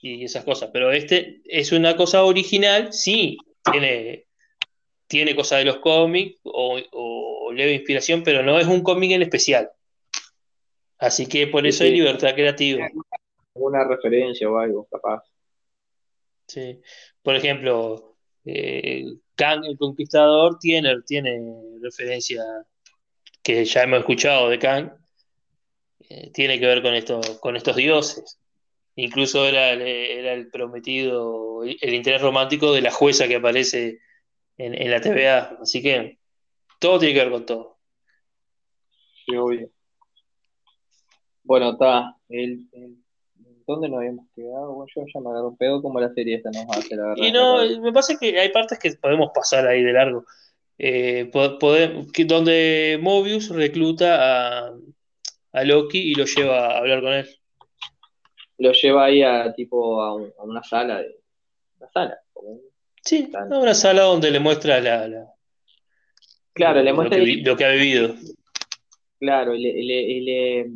[0.01, 3.37] y esas cosas, pero este es una cosa original, sí,
[3.69, 4.25] tiene,
[5.07, 9.69] tiene cosas de los cómics o, leve inspiración, pero no es un cómic en especial.
[10.99, 12.87] Así que por eso hay libertad creativa.
[13.53, 15.23] Una referencia o algo, capaz.
[16.47, 16.81] Sí.
[17.21, 21.41] Por ejemplo, eh, Kang el Conquistador tiene, tiene
[21.81, 22.43] referencia
[23.41, 24.91] que ya hemos escuchado de Kang,
[26.09, 28.39] eh, tiene que ver con, esto, con estos dioses.
[28.95, 33.99] Incluso era, era el prometido, el interés romántico de la jueza que aparece
[34.57, 35.57] en, la TVA.
[35.61, 36.19] Así que
[36.79, 37.77] todo tiene que ver con todo.
[39.25, 39.69] Sí, obvio.
[41.49, 42.15] Bueno, está.
[42.29, 42.67] El,
[43.65, 44.71] ¿Dónde nos habíamos quedado?
[44.71, 47.23] Bueno, yo ya me agarro pedo como la serie esta nos hace, la verdad.
[47.23, 50.25] Y no, me pasa que hay partes que podemos pasar ahí de largo.
[50.77, 51.31] Eh,
[52.27, 54.73] donde Mobius recluta a,
[55.53, 57.27] a, Loki y lo lleva a hablar con él.
[58.59, 61.15] Lo lleva ahí a tipo a, una sala de
[61.79, 62.19] una sala.
[63.03, 65.33] sí, a una sala donde le muestra la,
[66.53, 68.13] Claro, le muestra lo que, ha vivido.
[69.19, 70.71] Claro, le, le, le,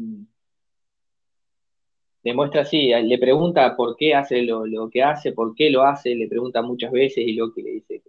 [2.33, 6.27] muestra así, le pregunta por qué hace lo, que hace, por qué lo hace, le
[6.27, 8.01] pregunta muchas veces y lo que le dice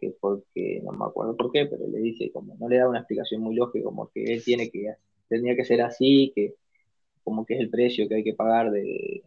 [0.00, 3.00] que, porque, no me acuerdo por qué, pero le dice como, no le da una
[3.00, 4.94] explicación muy lógica, como que él tiene que,
[5.28, 6.54] tenía que ser así, que
[7.22, 9.22] como que es el precio que hay que pagar de,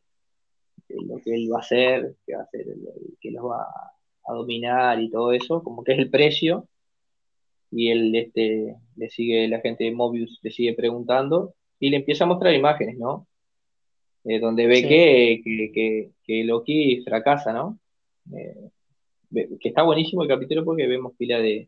[0.90, 2.66] lo que él va a hacer, que va a hacer,
[3.22, 3.68] que los va
[4.26, 6.68] a dominar y todo eso, como que es el precio
[7.72, 12.24] y él este, le sigue, la gente de Mobius le sigue preguntando y le empieza
[12.24, 13.28] a mostrar imágenes, ¿no?
[14.26, 17.80] Eh, donde ve que, que, Loki fracasa, ¿no?
[18.34, 18.70] Eh,
[19.60, 21.68] que está buenísimo el capítulo porque vemos pila de,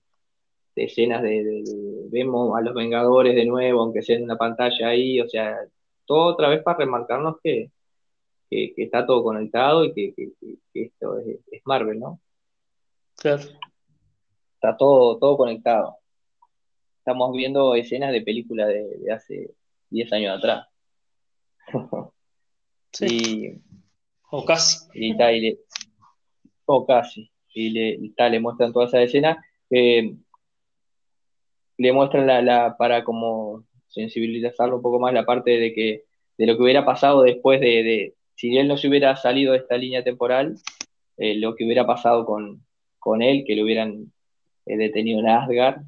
[0.75, 1.63] escenas de,
[2.09, 5.57] vemos a los Vengadores de nuevo, aunque sea en una pantalla ahí, o sea,
[6.05, 7.71] todo otra vez para remarcarnos que,
[8.49, 10.13] está todo conectado y que,
[10.73, 12.21] esto es, es Marvel, ¿no?
[13.17, 13.43] Claro
[14.65, 15.97] está todo, todo conectado.
[16.99, 19.51] Estamos viendo escenas de películas de, hace
[19.89, 20.67] 10 años atrás.
[22.97, 23.61] sí.
[24.31, 24.87] o casi.
[24.93, 25.15] Y,
[26.65, 27.31] o casi.
[27.53, 29.43] Y le, le muestran toda esa escena.
[29.69, 30.17] le
[31.77, 36.03] muestran la, para como sensibilizarlo un poco más la parte de que
[36.37, 39.77] de lo que hubiera pasado después de, si él no se hubiera salido de esta
[39.77, 40.57] línea temporal,
[41.17, 42.65] eh, lo que hubiera pasado con,
[42.99, 44.11] con él, que lo hubieran
[44.65, 45.81] detenido en Asgard,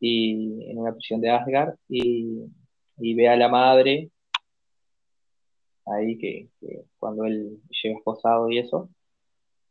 [0.00, 2.46] y en una prisión de Asgard, y,
[2.96, 4.10] ve a la madre
[5.90, 6.48] ahí que,
[6.98, 8.88] cuando él llega esposado y eso,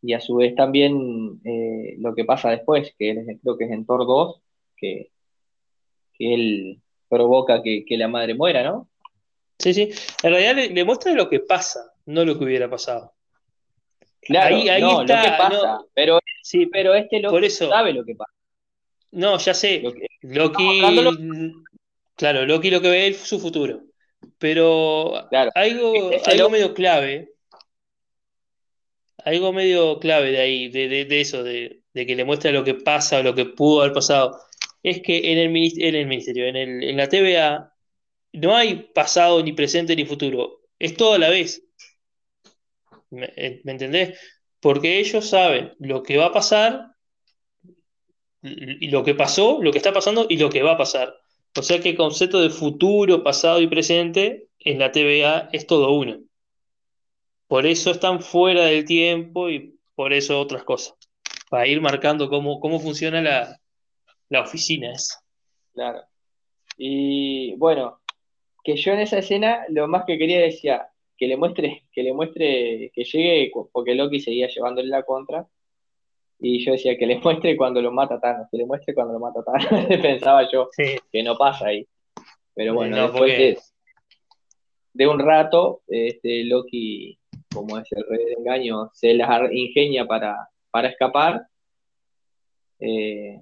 [0.01, 3.85] y a su vez también eh, lo que pasa después, que creo que es en
[3.85, 4.41] Thor 2,
[4.77, 5.11] que,
[6.19, 8.87] él provoca que, la madre muera, ¿no?
[9.57, 9.89] Sí, sí,
[10.23, 13.13] en realidad le, muestra lo que pasa, no lo que hubiera pasado.
[14.21, 18.15] Claro, ahí, no, está, lo que pasa, pero, sí, pero este lo sabe lo que
[18.15, 18.33] pasa.
[19.11, 19.81] No, ya sé.
[20.21, 20.81] Loki.
[22.15, 23.81] Claro, Loki lo que ve es su futuro.
[24.37, 25.15] Pero
[25.55, 27.33] algo, algo medio clave.
[29.25, 33.23] Algo medio clave de ahí, de, eso, de, que le muestra lo que pasa o
[33.23, 34.39] lo que pudo haber pasado.
[34.81, 37.73] Es que en el, en el ministerio, en, el, en la TVA,
[38.33, 40.61] no hay pasado, ni presente, ni futuro.
[40.79, 41.61] Es todo a la vez.
[43.09, 44.17] ¿Me, eh, ¿Me entendés?
[44.59, 46.89] Porque ellos saben lo que va a pasar
[48.41, 51.13] lo que pasó, lo que está pasando y lo que va a pasar.
[51.57, 55.91] O sea que el concepto de futuro, pasado y presente en la TVA es todo
[55.91, 56.19] uno.
[57.47, 60.95] Por eso están fuera del tiempo y por eso otras cosas.
[61.49, 63.59] Para ir marcando cómo, cómo funciona la,
[64.29, 65.23] la oficina esa.
[65.73, 66.01] Claro.
[66.77, 67.99] Y bueno,
[68.63, 72.13] que yo en esa escena lo más que quería decía que le muestre, que le
[72.13, 75.47] muestre, que llegue, porque Loki seguía llevándole la contra,
[76.39, 79.19] y yo decía que le muestre cuando lo mata Thanos, que le muestre cuando lo
[79.19, 79.85] mata Thanos.
[80.01, 80.69] Pensaba yo
[81.11, 81.85] que no pasa ahí.
[82.55, 83.61] Pero bueno, después
[84.93, 87.17] de, un rato, este Loki,
[87.53, 91.45] como es el rey de engaño, se las ingenia para, para escapar
[92.79, 93.39] eh,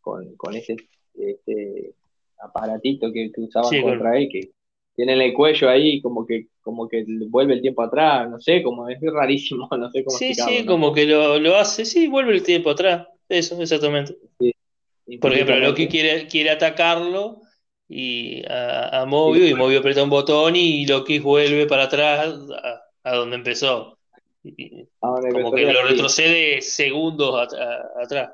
[0.00, 0.76] con, ese
[1.14, 1.94] este,
[2.38, 4.50] aparatito que, que usaban contra él, que
[4.96, 8.88] tiene el cuello ahí como que como que vuelve el tiempo atrás, no sé, como
[8.88, 12.70] es rarísimo, no sé cómo Sí, sí, como que lo, hace, sí, vuelve el tiempo
[12.70, 14.16] atrás, eso, exactamente.
[14.40, 14.52] Sí.
[15.20, 17.40] Por ejemplo, Loki quiere, quiere atacarlo
[17.88, 22.36] y a, a Movio, y Movio aprieta un botón y Loki vuelve para atrás
[23.04, 23.96] a, donde empezó.
[24.42, 27.54] como que lo retrocede segundos
[28.02, 28.30] atrás.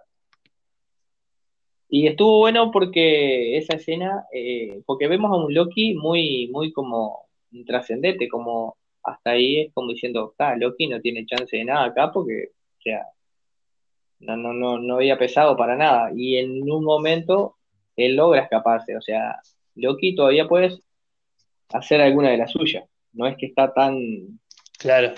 [1.94, 7.26] Y estuvo bueno porque esa escena, eh, porque vemos a un Loki muy, muy como
[7.66, 12.10] trascendente, como hasta ahí es como diciendo, ah, Loki no tiene chance de nada acá
[12.10, 13.02] porque, o sea,
[14.20, 16.10] no, no, no, no había pesado para nada.
[16.16, 17.56] Y en un momento
[17.94, 19.38] él logra escaparse, o sea,
[19.74, 20.78] Loki todavía puede
[21.74, 22.88] hacer alguna de las suyas.
[23.12, 24.40] No es que está tan,
[24.78, 25.12] claro.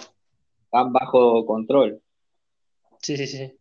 [0.73, 2.03] tan bajo control.
[3.01, 3.53] Sí, sí, sí.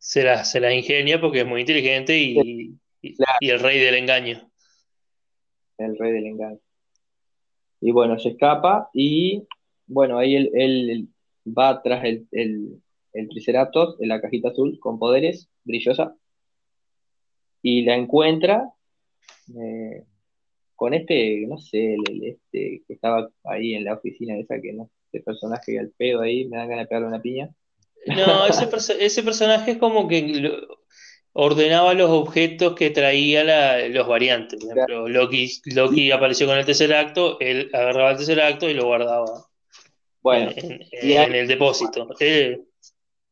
[0.00, 4.50] Se la, se la ingenia porque es muy inteligente y, y el rey del engaño.
[5.78, 6.58] El rey del engaño.
[7.80, 9.46] Y bueno, se escapa y
[9.86, 11.08] bueno, ahí él,
[11.46, 16.16] va tras el, el, Triceratops en la cajita azul con poderes, brillosa,
[17.62, 18.72] y la encuentra
[19.48, 20.04] eh,
[20.76, 25.24] con este, no sé, este que estaba ahí en la oficina esa que no, este
[25.24, 27.50] personaje al pedo ahí, me dan ganas de pegarle una piña.
[28.06, 28.68] No, ese,
[29.04, 30.50] ese personaje es como que
[31.32, 34.64] ordenaba los objetos que traía los variantes.
[34.64, 38.86] Por ejemplo, Loki, apareció con el tercer acto, él agarraba el tercer acto y lo
[38.86, 39.46] guardaba
[40.22, 42.06] bueno, en, el depósito.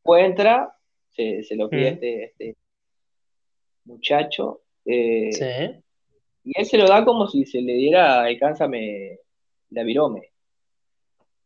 [0.01, 0.75] Encuentra,
[1.11, 2.57] se, lo pide este, este
[3.85, 4.62] muchacho.
[4.87, 5.31] Eh,
[6.45, 9.19] y él se lo da como si se le diera, alcánzame
[9.71, 10.31] la virome.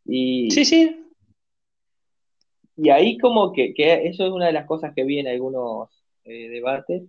[0.04, 1.01] Y, sí, sí.
[2.76, 5.90] Y ahí como que, eso es una de las cosas que vi en algunos
[6.24, 7.02] eh, debates,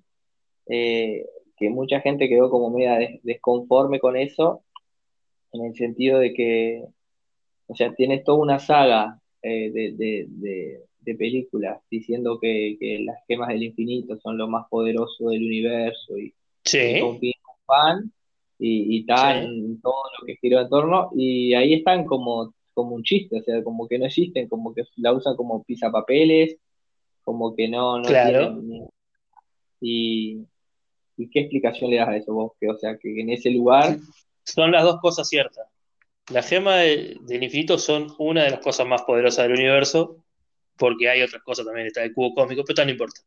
[0.68, 1.26] eh,
[1.58, 4.64] que mucha gente quedó como media desconforme con eso,
[5.54, 6.84] en el sentido de que,
[7.68, 14.18] o sea, tienes toda una saga eh, de, películas diciendo que, las gemas del infinito
[14.20, 16.34] son lo más poderoso del universo y,
[16.66, 17.02] sí.
[17.66, 18.12] fan
[18.58, 23.04] y, y tal, todo lo que giró en torno, y ahí están como, como un
[23.04, 26.58] chiste, o sea, como que no existen, como que la usan como pisapapeles,
[27.24, 28.62] como que no, no claro.
[29.80, 30.40] y,
[31.18, 32.54] y, qué explicación le das a eso vos?
[32.60, 33.98] Que, o sea, que en ese lugar...
[34.46, 35.68] Son las dos cosas ciertas.
[36.32, 40.24] La gema del infinito son una de las cosas más poderosas del universo,
[40.78, 43.22] porque hay otras cosas también, está el cubo cósmico, pero no importa.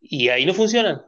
[0.00, 1.02] Y ahí no funcionan,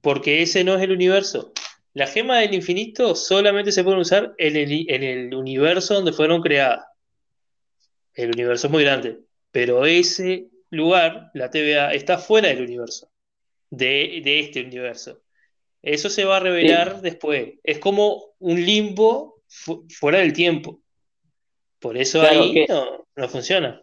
[0.00, 1.52] porque ese no es el universo.
[1.94, 6.86] La gema del infinito solamente se puede usar en el, universo donde fueron creadas.
[8.14, 9.20] El universo es muy grande,
[9.50, 13.10] pero ese lugar, la TVA, está fuera del universo,
[13.68, 15.22] de, este universo.
[15.82, 17.54] Eso se va a revelar después.
[17.62, 19.42] Es como un limbo
[19.88, 20.80] fuera del tiempo.
[21.78, 22.64] Por eso ahí
[23.16, 23.82] no, funciona.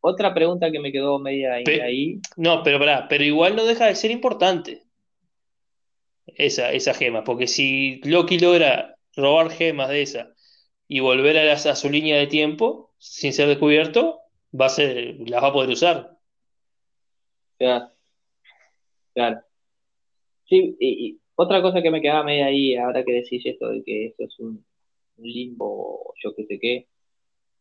[0.00, 2.20] Otra pregunta que me quedó media ahí.
[2.36, 4.82] No, pero pero igual no deja de ser importante
[6.26, 10.34] esa, esa gema, porque si Loki logra robar gemas de esa
[10.88, 14.20] y volver a, a su línea de tiempo sin ser descubierto,
[14.58, 16.18] va a ser, las va a poder usar.
[17.58, 17.90] Claro.
[19.14, 19.40] Claro.
[20.44, 24.06] Sí, y, otra cosa que me quedaba media ahí, ahora que decís esto de que
[24.06, 24.64] esto es un,
[25.16, 26.86] limbo, yo que sé qué,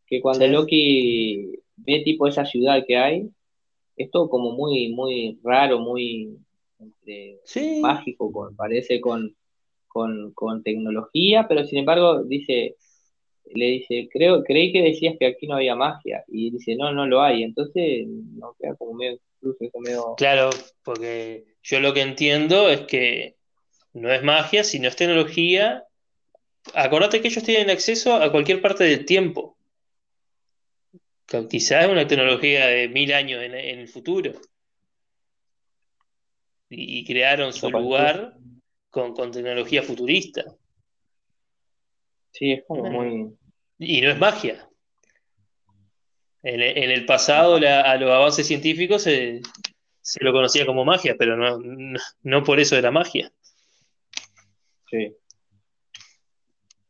[0.08, 3.30] que cuando Loki ve tipo esa ciudad que hay,
[3.96, 6.38] es todo como muy, muy raro, muy,
[7.82, 9.36] mágico, con, parece con,
[9.88, 12.76] con, tecnología, pero sin embargo dice,
[13.54, 17.06] le dice, creo, creí que decías que aquí no había magia, y dice, no, no
[17.08, 19.20] lo hay, entonces no queda como medio,
[19.80, 20.16] medio...
[20.18, 20.50] Claro,
[20.84, 23.36] porque yo lo que entiendo es que
[23.94, 25.84] no es magia, sino es tecnología.
[26.74, 29.58] Acordate que ellos tienen acceso a cualquier parte del tiempo.
[31.50, 34.34] Quizás es una tecnología de mil años en el futuro
[36.74, 38.38] y, crearon su lugar
[38.90, 40.44] con, tecnología futurista.
[42.32, 43.36] Sí, es como muy...
[43.78, 44.70] Y no es magia.
[46.44, 49.42] En, el pasado a los avances científicos se,
[50.22, 51.60] lo conocía como magia, pero no,
[52.24, 53.32] no, por eso era magia.
[54.90, 55.16] Sí.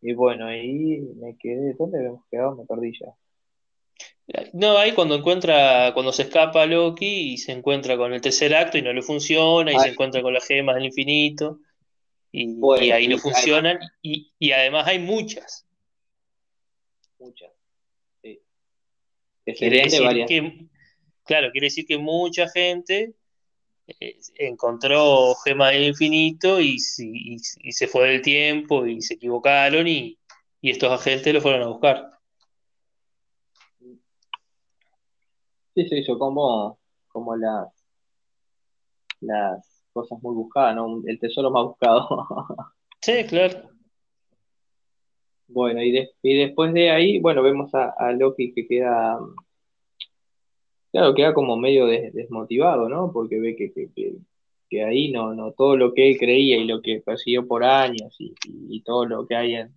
[0.02, 1.74] Y bueno, ahí me quedé.
[1.74, 2.56] ¿Dónde habíamos quedado?
[2.56, 3.14] Me perdí ya.
[4.54, 8.78] No, ahí cuando encuentra, cuando se escapa Loki y se encuentra con el tercer acto
[8.78, 11.60] y no le funciona, y se encuentra con las gemas del infinito,
[12.32, 12.48] y,
[12.92, 15.66] ahí no funcionan, y, además hay muchas.
[17.20, 17.52] Muchas,
[18.22, 18.40] sí.
[19.46, 20.68] Quiere decir que,
[21.26, 23.14] claro, quiere decir que mucha gente
[23.88, 30.18] eh, encontró gemas del infinito y, se fue del tiempo y se equivocaron y,
[30.62, 32.21] y estos agentes lo fueron a buscar.
[35.76, 37.70] Sí, se hizo como, como las,
[39.22, 41.02] las cosas muy buscadas, ¿no?
[41.06, 42.08] El tesoro más buscado.
[43.04, 43.72] Sí, claro.
[45.48, 49.18] Bueno, y, y después de ahí, bueno, vemos a, Loki que queda,
[50.92, 53.12] claro, queda como medio desmotivado, ¿no?
[53.12, 53.74] Porque ve que,
[54.70, 58.16] que, ahí no, no, todo lo que él creía y lo que persiguió por años
[58.20, 59.74] y, y, todo lo que hay en,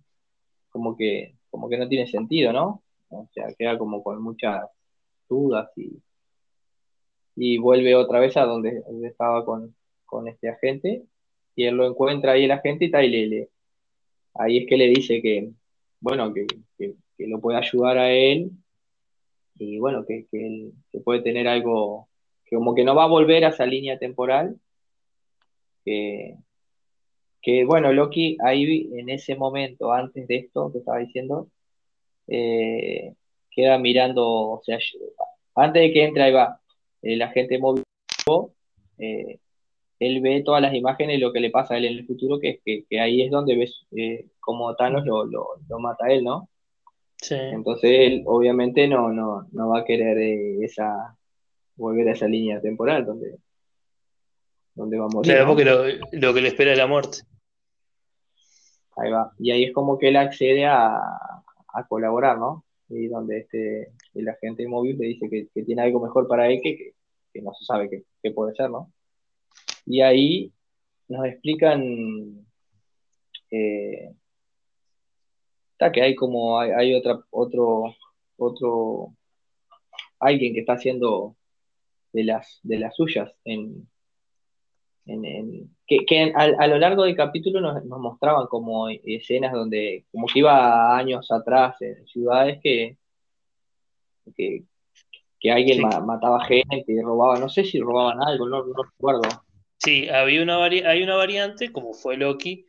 [0.69, 2.83] como que, como que no tiene sentido, ¿no?
[3.09, 4.65] O sea, queda como con muchas
[5.27, 6.01] dudas y,
[7.35, 9.75] y vuelve otra vez a donde, estaba con,
[10.27, 11.03] este agente.
[11.55, 13.49] Y él lo encuentra ahí el agente y tal, y le,
[14.33, 15.51] ahí es que le dice que,
[15.99, 16.45] bueno, que,
[17.17, 18.51] lo puede ayudar a él.
[19.57, 20.73] Y bueno, que, que él
[21.03, 22.09] puede tener algo,
[22.45, 24.59] que como que no va a volver a esa línea temporal,
[25.83, 26.37] que,
[27.41, 31.49] que bueno, Loki ahí en ese momento, antes de esto que estaba diciendo,
[32.27, 33.13] eh,
[33.55, 34.77] queda mirando, o sea,
[35.55, 36.59] antes de que entre ahí va
[37.01, 37.83] el agente móvil,
[38.97, 39.39] eh,
[39.99, 42.59] él ve todas las imágenes lo que le pasa a él en el futuro, que,
[42.65, 46.49] que, que ahí es donde ves eh, cómo Thanos lo, lo, mata a él, ¿no?
[47.17, 47.35] Sí.
[47.35, 51.15] Entonces él obviamente no, no, no va a querer eh, esa
[51.77, 53.37] volver a esa línea temporal donde,
[54.73, 55.31] donde va a morir.
[55.31, 55.65] Claro, porque
[56.11, 57.19] lo, que le espera es la muerte.
[58.97, 59.31] Ahí va.
[59.39, 62.64] Y ahí es como que él accede a, a colaborar, ¿no?
[62.89, 66.93] Y donde este, el agente móvil le dice que, tiene algo mejor para él que,
[67.33, 68.91] que, no se sabe qué puede ser, ¿no?
[69.85, 70.51] Y ahí
[71.07, 72.45] nos explican
[73.51, 74.15] eh,
[75.93, 77.95] que hay como hay, otra otro
[78.37, 79.15] otro
[80.19, 81.35] alguien que está haciendo
[82.13, 83.87] de las de las suyas en,
[85.05, 91.31] que, a, lo largo del capítulo nos, mostraban como escenas donde como que iba años
[91.31, 92.97] atrás en ciudades que
[94.35, 94.63] que,
[95.51, 99.21] alguien mataba gente y robaba no sé si robaban algo no, no recuerdo.
[99.77, 102.65] Sí, había una hay una variante, como fue Loki,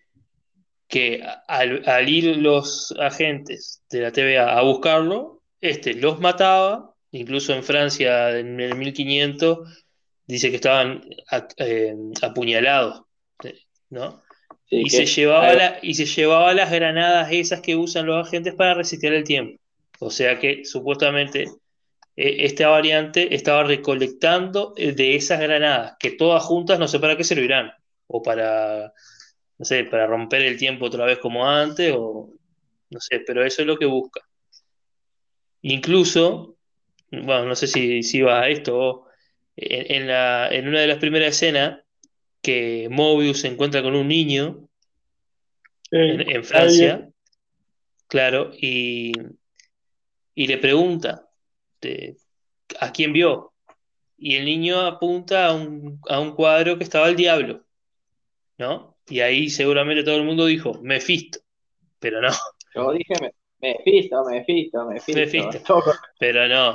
[0.89, 7.63] que al, ir los agentes de la TVA a buscarlo, este los mataba, incluso en
[7.63, 9.86] Francia en el 1500
[10.27, 11.03] dice que estaban
[11.59, 13.03] eh, apuñalados,
[13.91, 14.23] ¿no?
[14.69, 19.13] y, se llevaba y se llevaba las granadas esas que usan los agentes para resistir
[19.13, 19.61] el tiempo.
[20.01, 21.45] O sea que supuestamente
[22.17, 27.17] eh, esta variante estaba recolectando eh, de esas granadas, que todas juntas no sé para
[27.17, 27.73] qué servirán,
[28.07, 28.93] o para,
[29.59, 32.31] no sé, para romper el tiempo otra vez como antes, o
[32.91, 34.21] no sé, pero eso es lo que busca.
[35.63, 36.57] Incluso,
[37.11, 39.06] bueno, no sé si, si va a esto,
[39.57, 41.81] en, la, en una de las primeras escenas,
[42.43, 44.69] que Mobius se encuentra con un niño
[45.91, 47.09] en, Francia,
[48.07, 49.13] claro, y,
[50.35, 51.29] y le pregunta,
[52.81, 53.53] ¿a quién vio?
[54.19, 55.99] Y el niño apunta a un,
[56.35, 57.65] cuadro que estaba el diablo,
[58.59, 58.97] ¿no?
[59.09, 61.39] Y ahí seguramente todo el mundo dijo, Mefisto,
[61.99, 62.31] pero no.
[62.75, 63.15] Yo dije,
[63.61, 65.83] Mefisto, Mefisto, Mefisto.
[66.19, 66.75] Pero no.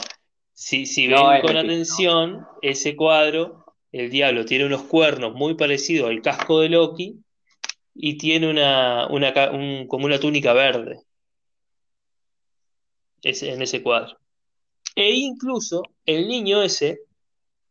[0.53, 6.21] Si, si ven con atención ese cuadro, el diablo tiene unos cuernos muy parecidos al
[6.21, 7.19] casco de Loki
[7.95, 9.33] y tiene una, una
[9.87, 11.01] como una túnica verde.
[13.21, 14.17] Es, en ese cuadro.
[14.95, 17.01] E incluso el niño ese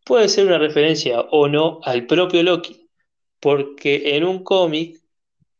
[0.05, 2.89] puede ser una referencia o no al propio Loki,
[3.41, 5.01] porque en un cómic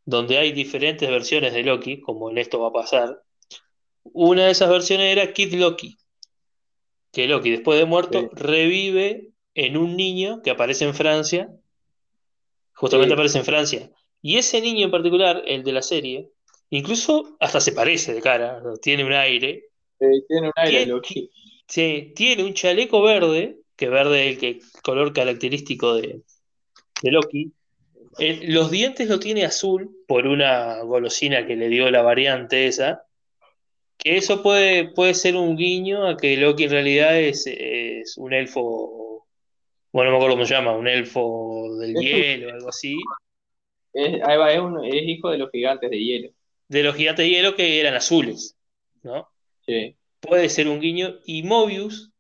[0.05, 3.23] donde hay diferentes versiones de Loki, como en esto va a pasar,
[4.03, 5.97] una de esas versiones era Kid Loki,
[7.13, 11.51] que Loki después de muerto revive en un niño que aparece en Francia,
[12.73, 13.91] justamente aparece en Francia,
[14.23, 16.31] y ese niño en particular, el de la serie,
[16.71, 19.65] incluso hasta se parece de cara, tiene un aire.
[19.99, 21.31] tiene un aire Loki
[21.71, 26.23] tiene un chaleco verde, que verde es el que, color característico de,
[27.03, 27.53] Loki.
[28.43, 33.05] los dientes lo tiene azul por una golosina que le dio la variante esa.
[34.03, 37.47] Que eso puede, puede ser un guiño a que Loki en realidad es,
[38.17, 39.27] un elfo.
[39.93, 42.97] Bueno, no me acuerdo cómo se llama, un elfo del hielo, algo así.
[43.93, 44.61] Es, ahí va, es,
[44.95, 46.31] es hijo de los gigantes de hielo.
[46.69, 48.57] De los gigantes de hielo que eran azules,
[49.03, 49.29] ¿no?
[49.67, 52.13] Sí puede ser un guiño, y Mobius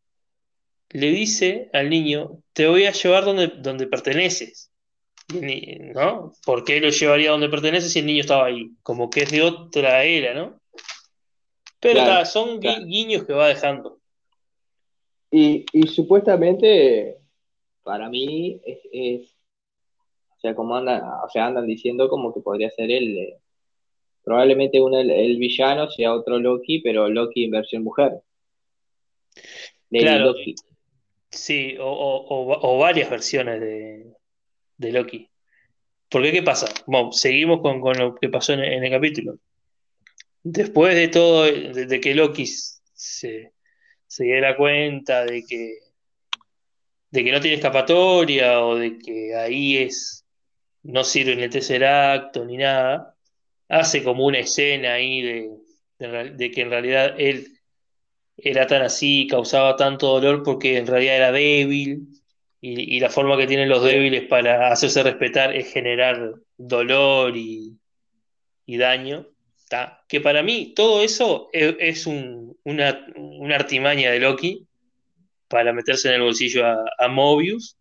[0.90, 4.72] le dice al niño, te voy a llevar donde, donde perteneces.
[5.94, 6.32] ¿No?
[6.44, 8.72] ¿Por qué lo llevaría donde pertenece si el niño estaba ahí?
[8.82, 10.59] Como que es de otra era, ¿no?
[11.80, 13.98] Pero son guiños que va dejando.
[15.30, 17.18] Y, supuestamente,
[17.82, 19.36] para mí, es,
[20.36, 23.40] o sea, como andan, o sea, andan diciendo como que podría ser él, eh,
[24.22, 28.20] Probablemente uno, el, villano sea otro Loki, pero Loki en versión mujer.
[29.90, 30.34] claro.
[31.30, 35.28] Sí, o, varias versiones de, Loki.
[36.08, 36.66] Porque, ¿qué pasa?
[36.86, 39.38] Bueno, seguimos con, lo que pasó en, el capítulo.
[40.42, 43.52] Después de todo, de, que Loki se,
[44.06, 45.78] se diera cuenta de que,
[47.10, 50.20] de que no tiene escapatoria o de que ahí es
[50.82, 53.16] no sirve ni el tercer acto ni nada,
[53.68, 57.46] hace como una escena ahí de, que en realidad él
[58.36, 62.08] era tan así, causaba tanto dolor porque en realidad era débil
[62.62, 67.76] y, la forma que tienen los débiles para hacerse respetar es generar dolor y,
[68.66, 69.26] daño.
[70.08, 73.06] Que para mí todo eso es, una,
[73.54, 74.66] artimaña de Loki
[75.48, 77.76] para meterse en el bolsillo a, a Mobius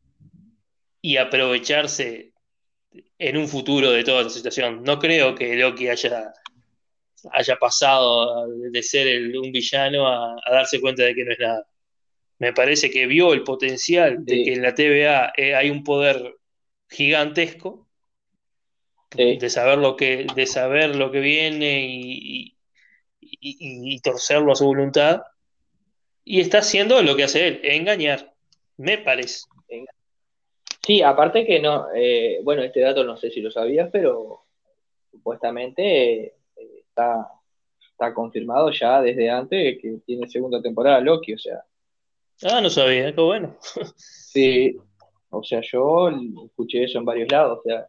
[1.01, 2.33] y aprovecharse
[3.17, 4.83] en un futuro de toda la situación.
[4.83, 6.33] No creo que Loki haya,
[7.31, 11.67] haya pasado de ser un villano a, darse cuenta de que no es nada.
[12.39, 16.35] Me parece que vio el potencial de que en la TVA eh, hay un poder
[16.89, 17.88] gigantesco
[19.15, 22.55] de saber lo que de saber lo que viene y,
[23.19, 25.21] y, torcerlo a su voluntad
[26.23, 28.33] y está haciendo lo que hace él engañar
[28.77, 29.41] me parece
[30.89, 34.45] Sí, aparte que no, eh, bueno, este dato no sé si lo sabías, pero
[35.11, 36.33] supuestamente eh,
[36.79, 37.27] está,
[37.91, 41.63] está confirmado ya desde antes que tiene segunda temporada Loki, o sea.
[42.41, 43.55] Ah, no sabía, qué bueno.
[43.95, 44.77] sí,
[45.29, 46.09] O sea, yo
[46.45, 47.59] escuché eso en varios lados.
[47.59, 47.87] O sea,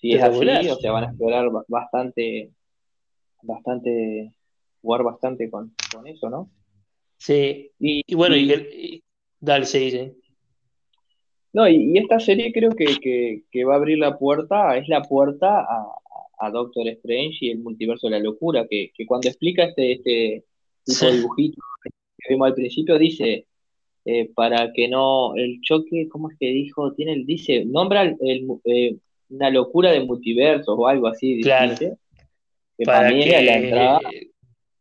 [0.00, 2.50] si es así, o sea, van a explorar bastante,
[3.42, 4.32] bastante,
[4.80, 5.74] jugar bastante con,
[6.06, 6.50] eso, ¿no?
[7.18, 7.70] Sí.
[7.78, 9.02] Y, bueno, y,
[9.38, 10.12] dale, sí, sí.
[11.52, 15.66] No, y, esta serie creo que, va a abrir la puerta, es la puerta
[16.38, 20.44] a, Doctor Strange y el multiverso de la locura, que, cuando explica este, este
[20.86, 23.46] tipo de dibujito que vimos al principio, dice,
[24.06, 26.94] eh, para que no, el choque, ¿cómo es que dijo?
[26.94, 28.96] Tiene dice, nombra el, eh,
[29.30, 31.74] una locura de multiverso o algo así, claro.
[32.84, 34.00] para que, la entrada.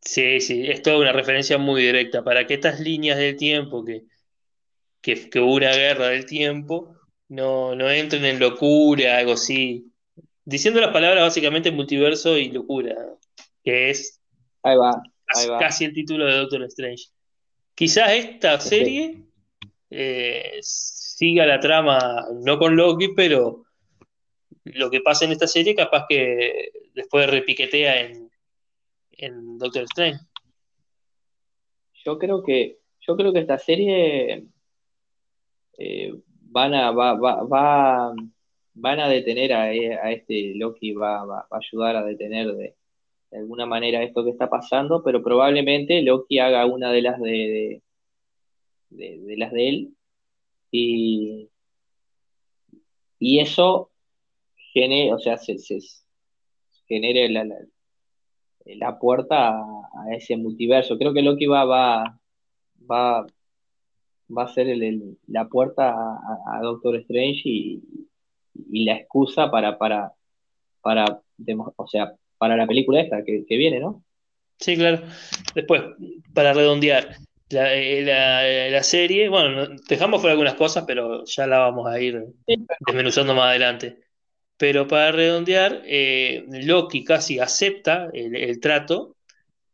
[0.02, 4.04] Sí, sí, es toda una referencia muy directa, para que estas líneas del tiempo que
[5.02, 6.96] que, que hubo una guerra del tiempo,
[7.28, 9.92] no, no entren en locura, algo así.
[10.46, 12.96] Diciendo las palabras básicamente multiverso y locura,
[13.64, 14.20] que es
[14.64, 15.02] ahí va,
[15.60, 17.06] casi, el título de Doctor Strange.
[17.76, 19.24] Quizás esta serie
[19.90, 23.66] eh, siga la trama, no con Loki, pero
[24.66, 28.30] lo que pasa en esta serie capaz que después repiquetea en,
[29.12, 30.20] en Doctor Strange.
[32.06, 34.48] Yo creo que, yo creo que esta serie
[35.78, 36.14] eh,
[36.52, 38.14] van a va, va,
[38.74, 42.76] van a detener a, a, este Loki, va, va, a ayudar a detener de,
[43.32, 47.82] alguna manera esto que está pasando, pero probablemente Loki haga una de las de,
[48.90, 49.94] de, las de él
[50.72, 51.50] y,
[53.20, 53.92] y eso
[54.80, 55.58] genere, o sea, se,
[56.88, 57.46] genere la,
[58.66, 60.98] la, puerta a, ese multiverso.
[60.98, 62.20] Creo que Loki va, va,
[62.90, 63.26] va,
[64.36, 64.68] va a ser
[65.28, 67.82] la puerta a, Doctor Strange y,
[68.72, 70.12] la excusa para, para,
[70.82, 71.22] para,
[71.76, 74.04] o sea, para la película esta que, viene, ¿no?
[74.60, 75.02] Sí, claro.
[75.56, 75.82] Después,
[76.34, 77.16] para redondear,
[77.50, 82.26] la, eh, la, serie, bueno, dejamos fuera algunas cosas, pero ya la vamos a ir
[82.86, 84.09] desmenuzando más adelante.
[84.60, 89.16] Pero para redondear, eh, Loki casi acepta el, trato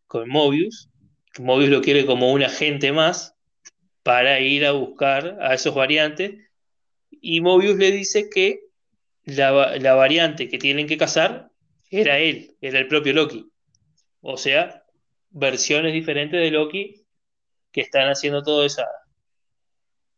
[0.05, 0.89] con Mobius.
[1.39, 3.33] Mobius lo quiere como un agente más,
[4.03, 6.35] para ir a buscar a esos variantes.
[7.09, 8.59] Y Mobius le dice que
[9.23, 9.49] la,
[9.95, 11.49] variante que tienen que cazar
[11.89, 13.49] era él, era el propio Loki.
[14.21, 14.83] O sea,
[15.31, 17.05] versiones diferentes de Loki
[17.71, 18.77] que están haciendo todos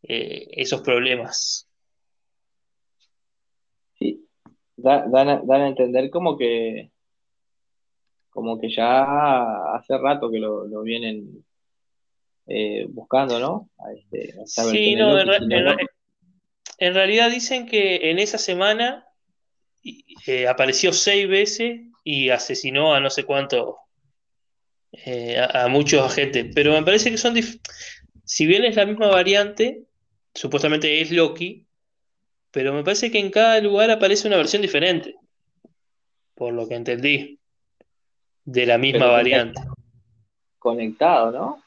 [0.04, 1.70] eh, esos problemas.
[3.98, 4.28] Sí,
[4.88, 6.92] dan, a, entender como que
[8.30, 11.44] como que ya hace rato que lo, lo vienen
[12.48, 13.70] eh, buscando, ¿no?
[13.94, 19.06] Este, sí, no, en, realidad dicen que en esa semana
[20.28, 23.80] eh, apareció seis veces y asesinó a no sé cuánto,
[24.94, 27.36] eh, a, muchos agentes, pero me parece que son,
[28.24, 29.84] si bien es la misma variante,
[30.34, 31.67] supuestamente es Loki,
[32.52, 35.16] pero me parece que en cada lugar aparece una versión diferente,
[36.36, 37.40] por lo que entendí,
[38.46, 39.62] de la misma variante.
[40.60, 41.64] Conectado, ¿no?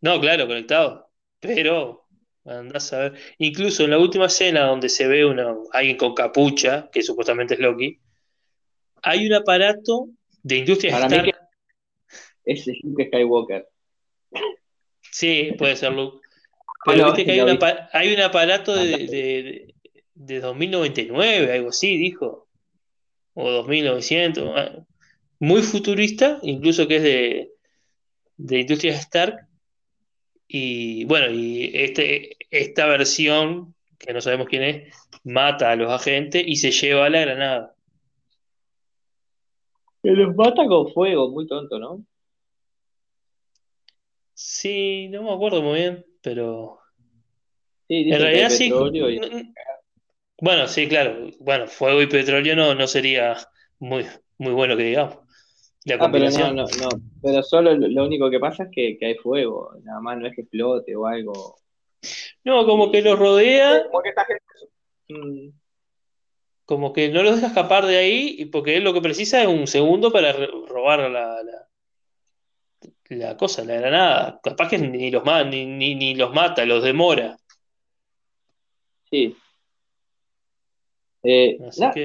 [0.00, 1.08] No, claro, conectado.
[1.40, 2.06] Pero,
[2.44, 3.14] andás a ver.
[3.38, 7.60] Incluso en la última escena donde se ve una, alguien con capucha, que supuestamente es
[7.60, 7.98] Loki,
[9.02, 10.08] hay un aparato
[10.42, 11.30] de industria Para Mí
[12.44, 13.68] es Luke Skywalker.
[15.00, 16.18] Sí, puede ser Luke.
[16.84, 17.58] Pero viste que hay,
[17.92, 19.71] hay, un aparato de, de,
[20.14, 22.48] 2099, algo así, dijo.
[23.34, 24.52] O 2900.
[24.56, 24.86] Ah,
[25.38, 27.52] muy futurista, incluso que es de,
[28.36, 29.48] de Industria Stark,
[30.54, 34.94] y bueno, y este, esta versión, que no sabemos quién es,
[35.24, 37.74] mata a los agentes y se lleva a la granada.
[40.02, 42.04] Que los mata con fuego, muy tonto, ¿no?
[44.34, 46.80] Sí, no me acuerdo muy bien, pero.
[47.88, 48.70] Sí, en realidad sí.
[50.42, 51.28] Bueno, sí, claro.
[51.38, 53.36] Bueno, fuego y petróleo no, no sería
[53.78, 54.04] muy,
[54.38, 55.18] muy bueno que digamos.
[56.00, 56.88] Ah, pero no, no, no.
[57.22, 60.40] Pero solo lo único que pasa es que, hay fuego, nada más no es que
[60.40, 61.60] explote o algo.
[62.42, 63.84] No, como que los rodea.
[63.84, 65.48] Como que, mm.
[66.64, 69.68] como que no los deja escapar de ahí, porque él lo que precisa es un
[69.68, 71.68] segundo para robar la, la,
[73.10, 74.40] la cosa, la granada.
[74.42, 77.38] Capaz que ni los, ni, ni, ni los mata, los demora.
[79.08, 79.36] Sí,
[81.24, 81.58] eh,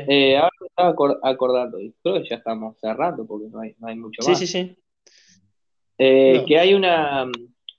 [0.08, 3.88] eh, ahora me estaba acordando, y creo que ya estamos cerrando porque no hay, no
[3.88, 4.38] hay mucho más.
[4.38, 4.78] Sí, sí, sí.
[5.98, 7.30] Eh, que hay una.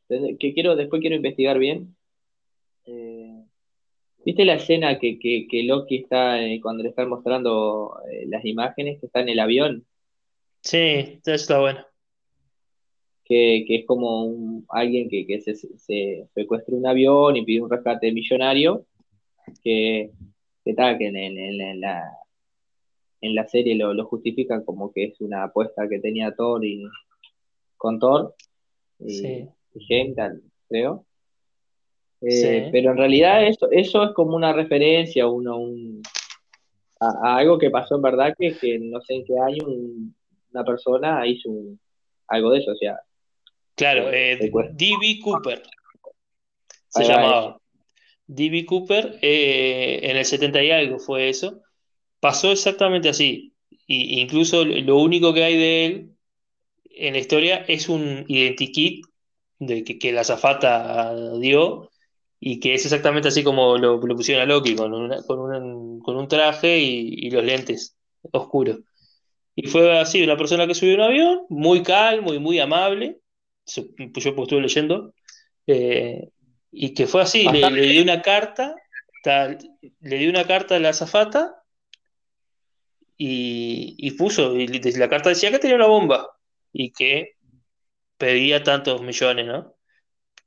[0.09, 1.95] que quiero, después quiero investigar bien.
[4.25, 7.95] ¿Viste la escena que, que, que Loki está cuando le están mostrando
[8.27, 9.87] las imágenes que está en el avión?
[10.61, 11.87] Sí, está bueno.
[13.25, 17.71] Que, que es como alguien que, que se, se secuestra un avión y pide un
[17.71, 18.87] rescate millonario
[19.63, 20.11] que,
[20.69, 22.05] que, tal, que en, en, la,
[23.23, 26.85] en la serie lo, lo justifican como que es una apuesta que tenía Thor y
[27.79, 28.35] con Thor
[28.99, 29.49] y,
[29.87, 30.15] Sí,
[30.69, 31.07] creo.
[32.21, 36.03] Eh, pero en realidad eso, eso es como una referencia uno, un,
[37.01, 39.65] a, algo que pasó en verdad, que, que no sé en qué año
[40.53, 41.51] una persona hizo
[42.27, 43.01] algo de eso, o sea.
[43.75, 45.21] claro, eh, D.B.
[45.25, 45.63] Cooper
[46.89, 47.59] se llamaba.
[48.29, 48.67] D.B.
[48.67, 51.63] Cooper, eh, en el 70 y algo fue eso.
[52.21, 53.55] Pasó exactamente así.
[53.87, 56.11] Y, incluso lo único que hay de él
[56.85, 59.07] en la historia es un identikit
[59.59, 61.91] de que, la azafata dio
[62.41, 65.23] y que es exactamente así como lo, pusieron a Loki, con,
[66.03, 67.97] con, un traje y, los lentes
[68.33, 68.81] oscuros.
[69.55, 73.21] Y fue así, una persona que subió un avión, muy calmo y muy amable,
[73.67, 75.15] yo estuve leyendo,
[75.67, 76.31] eh,
[76.71, 78.75] y que fue así, le, le dio una carta,
[80.01, 81.59] le dio una carta a la azafata
[83.21, 86.31] y, puso, y la carta decía que tenía una bomba
[86.73, 87.37] y que
[88.17, 89.75] pedía tantos millones, ¿no?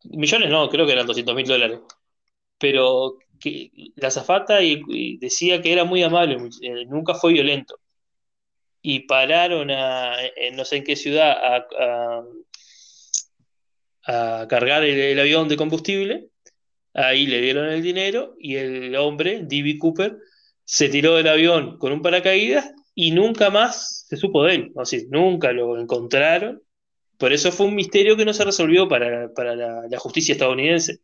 [0.05, 1.79] Millones no, creo que eran 200 mil dólares.
[2.57, 7.77] Pero que la azafata y, decía que era muy amable, eh, nunca fue violento.
[8.81, 10.15] Y pararon a,
[10.53, 12.23] no sé en qué ciudad a, a,
[14.05, 16.27] cargar el, avión de combustible.
[16.93, 19.77] Ahí le dieron el dinero y el hombre, D.B.
[19.79, 20.17] Cooper,
[20.65, 24.71] se tiró del avión con un paracaídas y nunca más se supo de él.
[24.75, 26.61] O sea, nunca lo encontraron.
[27.17, 30.99] Por eso fue un misterio que no se resolvió para, la, justicia estadounidense.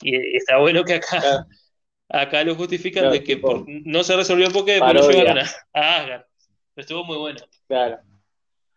[0.00, 1.46] Y está bueno que acá,
[2.08, 3.40] acá lo justifican de que
[3.84, 6.26] no se resolvió porque lo llevaron a, a
[6.74, 7.40] Estuvo muy bueno.
[7.68, 7.98] Claro.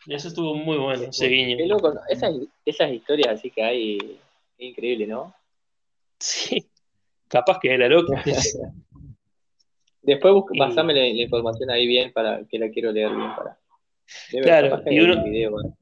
[0.08, 1.58] Eso estuvo muy bueno, ese guiño.
[2.10, 2.36] Esas,
[2.66, 4.20] esas historias así que hay,
[4.60, 5.34] increíble, ¿no?
[6.20, 6.68] Sí,
[7.28, 8.14] capaz que era loco.
[10.01, 13.58] Después pasame la, información ahí bien para que la quiero leer bien para.
[14.43, 15.76] claro, y uno...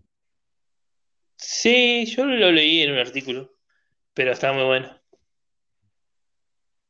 [1.35, 3.51] Sí, yo lo leí en un artículo,
[4.13, 4.97] pero está muy bueno.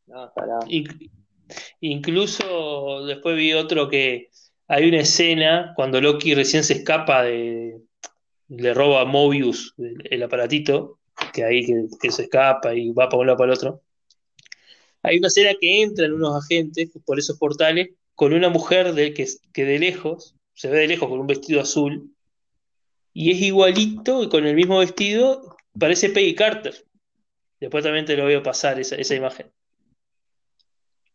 [0.05, 0.59] No, estará.
[1.79, 4.29] incluso después vi otro que
[4.67, 7.81] hay una escena cuando Loki recién se escapa de.
[8.47, 10.99] le roba a Mobius el, aparatito,
[11.33, 11.65] que ahí
[11.99, 13.81] que, se escapa y va para un lado para el otro.
[15.01, 19.27] Hay una escena que entran unos agentes por esos portales con una mujer de, que,
[19.51, 22.13] que de lejos, se ve de lejos con un vestido azul,
[23.13, 26.73] y es igualito y con el mismo vestido, parece Peggy Carter.
[27.59, 29.51] Después también te lo voy a pasar esa, imagen.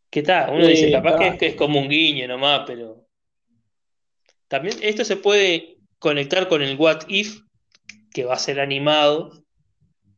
[0.08, 0.54] ¿Qué tal?
[0.54, 2.97] Uno dice, capaz que es, que es como un guiño nomás, pero.
[4.48, 7.40] También esto se puede conectar con el What If,
[8.12, 9.44] que va a ser animado,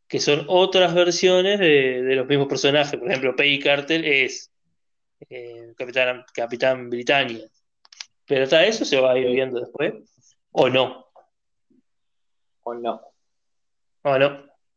[0.09, 2.99] que son otras versiones de, los mismos personajes.
[2.99, 4.53] Por ejemplo, Peggy Carter es
[5.28, 7.47] eh, Capitán, Capitán Britannia.
[8.26, 9.95] Pero hasta eso se va a ir viendo después.
[10.53, 11.07] ¿O no?
[12.62, 13.01] ¿O no?
[14.03, 14.26] ¿O no?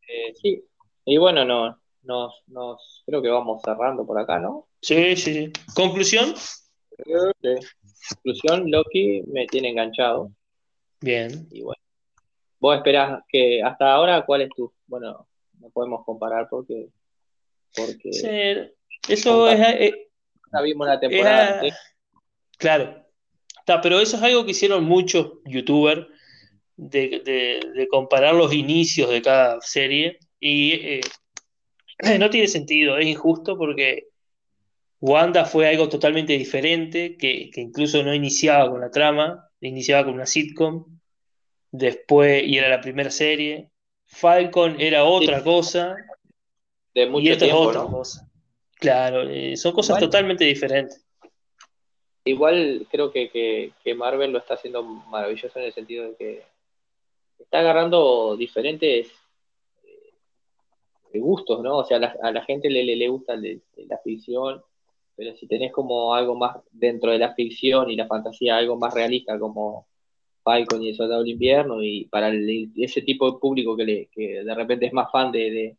[0.08, 0.64] Eh, sí.
[1.04, 4.68] Y bueno, no, nos, nos, creo que vamos cerrando por acá, ¿no?
[4.80, 5.52] Sí, sí, sí.
[5.74, 6.34] ¿Conclusión?
[8.08, 10.30] Conclusión, Loki me tiene enganchado.
[11.00, 11.46] Bien.
[11.50, 11.80] Y bueno.
[12.60, 14.72] Vos esperás que hasta ahora, ¿cuál es tu?
[14.86, 15.26] Bueno,
[15.60, 16.88] no podemos comparar porque.
[17.74, 19.60] porque sí, eso es.
[19.60, 20.08] Eh,
[20.62, 21.62] vimos la temporada.
[22.58, 23.04] claro.
[23.58, 26.06] Está, pero eso es algo que hicieron muchos youtubers
[26.76, 31.00] de, comparar los inicios de cada serie y eh,
[32.18, 34.08] no tiene sentido, es injusto porque
[35.00, 40.14] Wanda fue algo totalmente diferente, que, que incluso no iniciaba con la trama, iniciaba con
[40.14, 40.98] una sitcom
[41.70, 43.70] después, y era la primera serie.
[44.06, 45.96] Falcon era otra cosa.
[46.94, 48.28] De mucho y esto es otra cosa.
[48.76, 51.04] Claro, eh, son cosas totalmente diferentes.
[52.24, 56.42] Igual creo que, Marvel lo está haciendo maravilloso en el sentido de que
[57.38, 59.10] está agarrando diferentes
[59.82, 61.78] eh, gustos, ¿no?
[61.78, 64.62] O sea, a la, gente le, le, gusta la ficción,
[65.16, 68.94] pero si tenés como algo más dentro de la ficción y la fantasía, algo más
[68.94, 69.86] realista como
[70.42, 72.30] Falcon y el Soldado del Invierno y para
[72.76, 75.76] ese tipo de público que, le, que de repente es más fan de,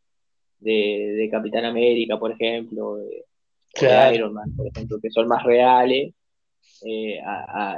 [0.60, 3.26] de, Capitán América, por ejemplo, de,
[4.14, 6.14] Iron Man, por ejemplo, que son más reales.
[6.86, 7.20] Eh,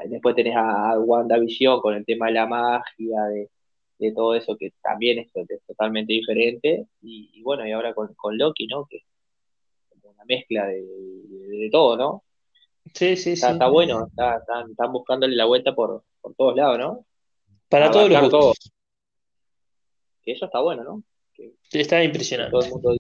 [0.09, 3.21] después tenés a, WandaVision con el tema de la magia,
[3.99, 5.31] de, todo eso que también es,
[5.65, 6.85] totalmente diferente.
[7.01, 8.85] Y, bueno, y ahora con, Loki, ¿no?
[8.85, 9.03] Que es
[10.17, 12.23] una mezcla de, todo, ¿no?
[12.93, 13.53] Sí, sí, está, sí.
[13.53, 17.05] Está bueno, está, están buscándole la vuelta por, por todos lados, ¿no?
[17.69, 18.55] Para todos los.
[20.23, 21.03] Que eso está bueno, ¿no?
[21.71, 22.51] está impresionante.
[22.51, 22.97] todo el mundo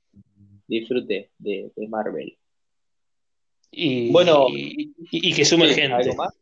[0.67, 2.37] disfrute de, Marvel.
[3.71, 5.93] Y, Bueno, y, y que sume gente.
[5.93, 6.33] ¿algo más?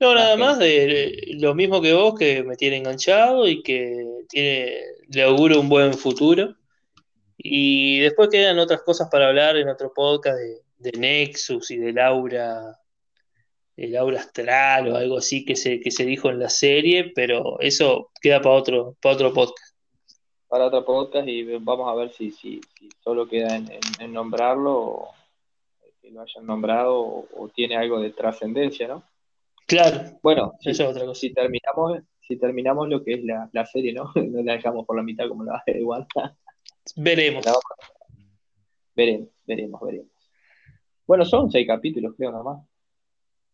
[0.00, 4.80] No, nada más de lo mismo que vos, que me tiene enganchado y que tiene,
[5.08, 6.54] le auguro un buen futuro.
[7.38, 10.60] Y después quedan otras cosas para hablar en otro podcast de,
[10.90, 12.78] de Nexus y del aura,
[13.76, 17.60] el aura astral o algo así que se, que se dijo en la serie, pero
[17.60, 19.76] eso queda para otro, para otro podcast.
[20.48, 24.12] Para otro podcast y vamos a ver si, si, si solo queda en, en- en
[24.12, 25.14] nombrarlo o
[26.02, 29.04] que lo hayan nombrado o, o tiene algo de trascendencia, ¿no?
[29.66, 31.20] Claro, Bueno, si, eso es otra cosa.
[31.20, 34.10] si terminamos, si terminamos lo que es la, la serie, ¿no?
[34.16, 36.36] No la dejamos por la mitad como la de Wanda.
[36.96, 37.44] Veremos.
[38.94, 40.08] Veremos, veremos, veremos.
[41.06, 42.66] Bueno, son seis capítulos, creo, nomás.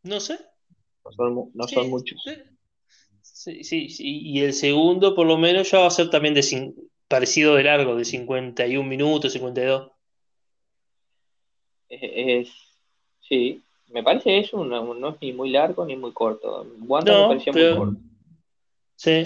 [0.03, 0.39] No sé.
[1.05, 2.23] No son, no Sí, son muchos.
[3.23, 4.21] sí, sí, sí.
[4.23, 6.75] Y el segundo, por lo menos, ya va a ser también de
[7.09, 9.93] parecido de largo, de 51 minutos, 52.
[11.89, 12.01] Es,
[12.49, 12.55] es-
[13.21, 16.67] sí, me parece que es un, un- no es ni muy largo ni muy corto.
[16.87, 18.01] Wanda me No, parecía muy corto.
[18.97, 19.23] sí,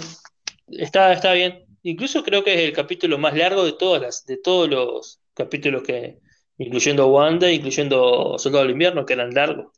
[0.69, 1.65] está, está bien.
[1.89, 5.83] Incluso creo que es el capítulo más largo de todas las, de todos los capítulos
[5.83, 6.19] que,
[6.59, 9.73] incluyendo Wanda, incluyendo Soldado del Invierno, que eran largos.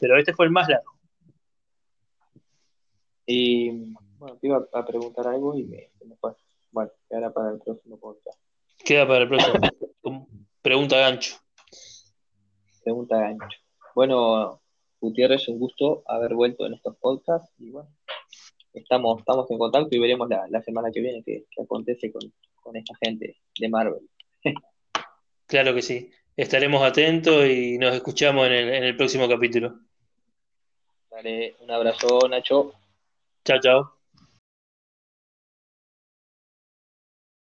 [0.00, 0.90] Pero este fue el más largo.
[3.26, 3.70] Y
[4.18, 5.88] bueno, te iba a preguntar algo y me,
[6.20, 6.32] fue.
[6.72, 8.40] Bueno, quedará para el próximo podcast.
[8.84, 10.26] Queda para el próximo.
[10.62, 11.36] Pregunta gancho.
[12.82, 13.58] Pregunta gancho.
[13.94, 14.60] Bueno,
[15.00, 17.88] Gutiérrez, un gusto haber vuelto en estos podcasts y bueno,
[18.74, 22.32] estamos, estamos en contacto y veremos la, la semana que viene qué, qué acontece con,
[22.62, 24.08] con esta gente de Marvel.
[25.46, 26.10] Claro que sí.
[26.34, 29.80] Estaremos atentos y nos escuchamos en el, en el próximo capítulo.
[31.10, 32.72] Dale, un abrazo, Nacho.
[33.44, 34.01] Chao, chao.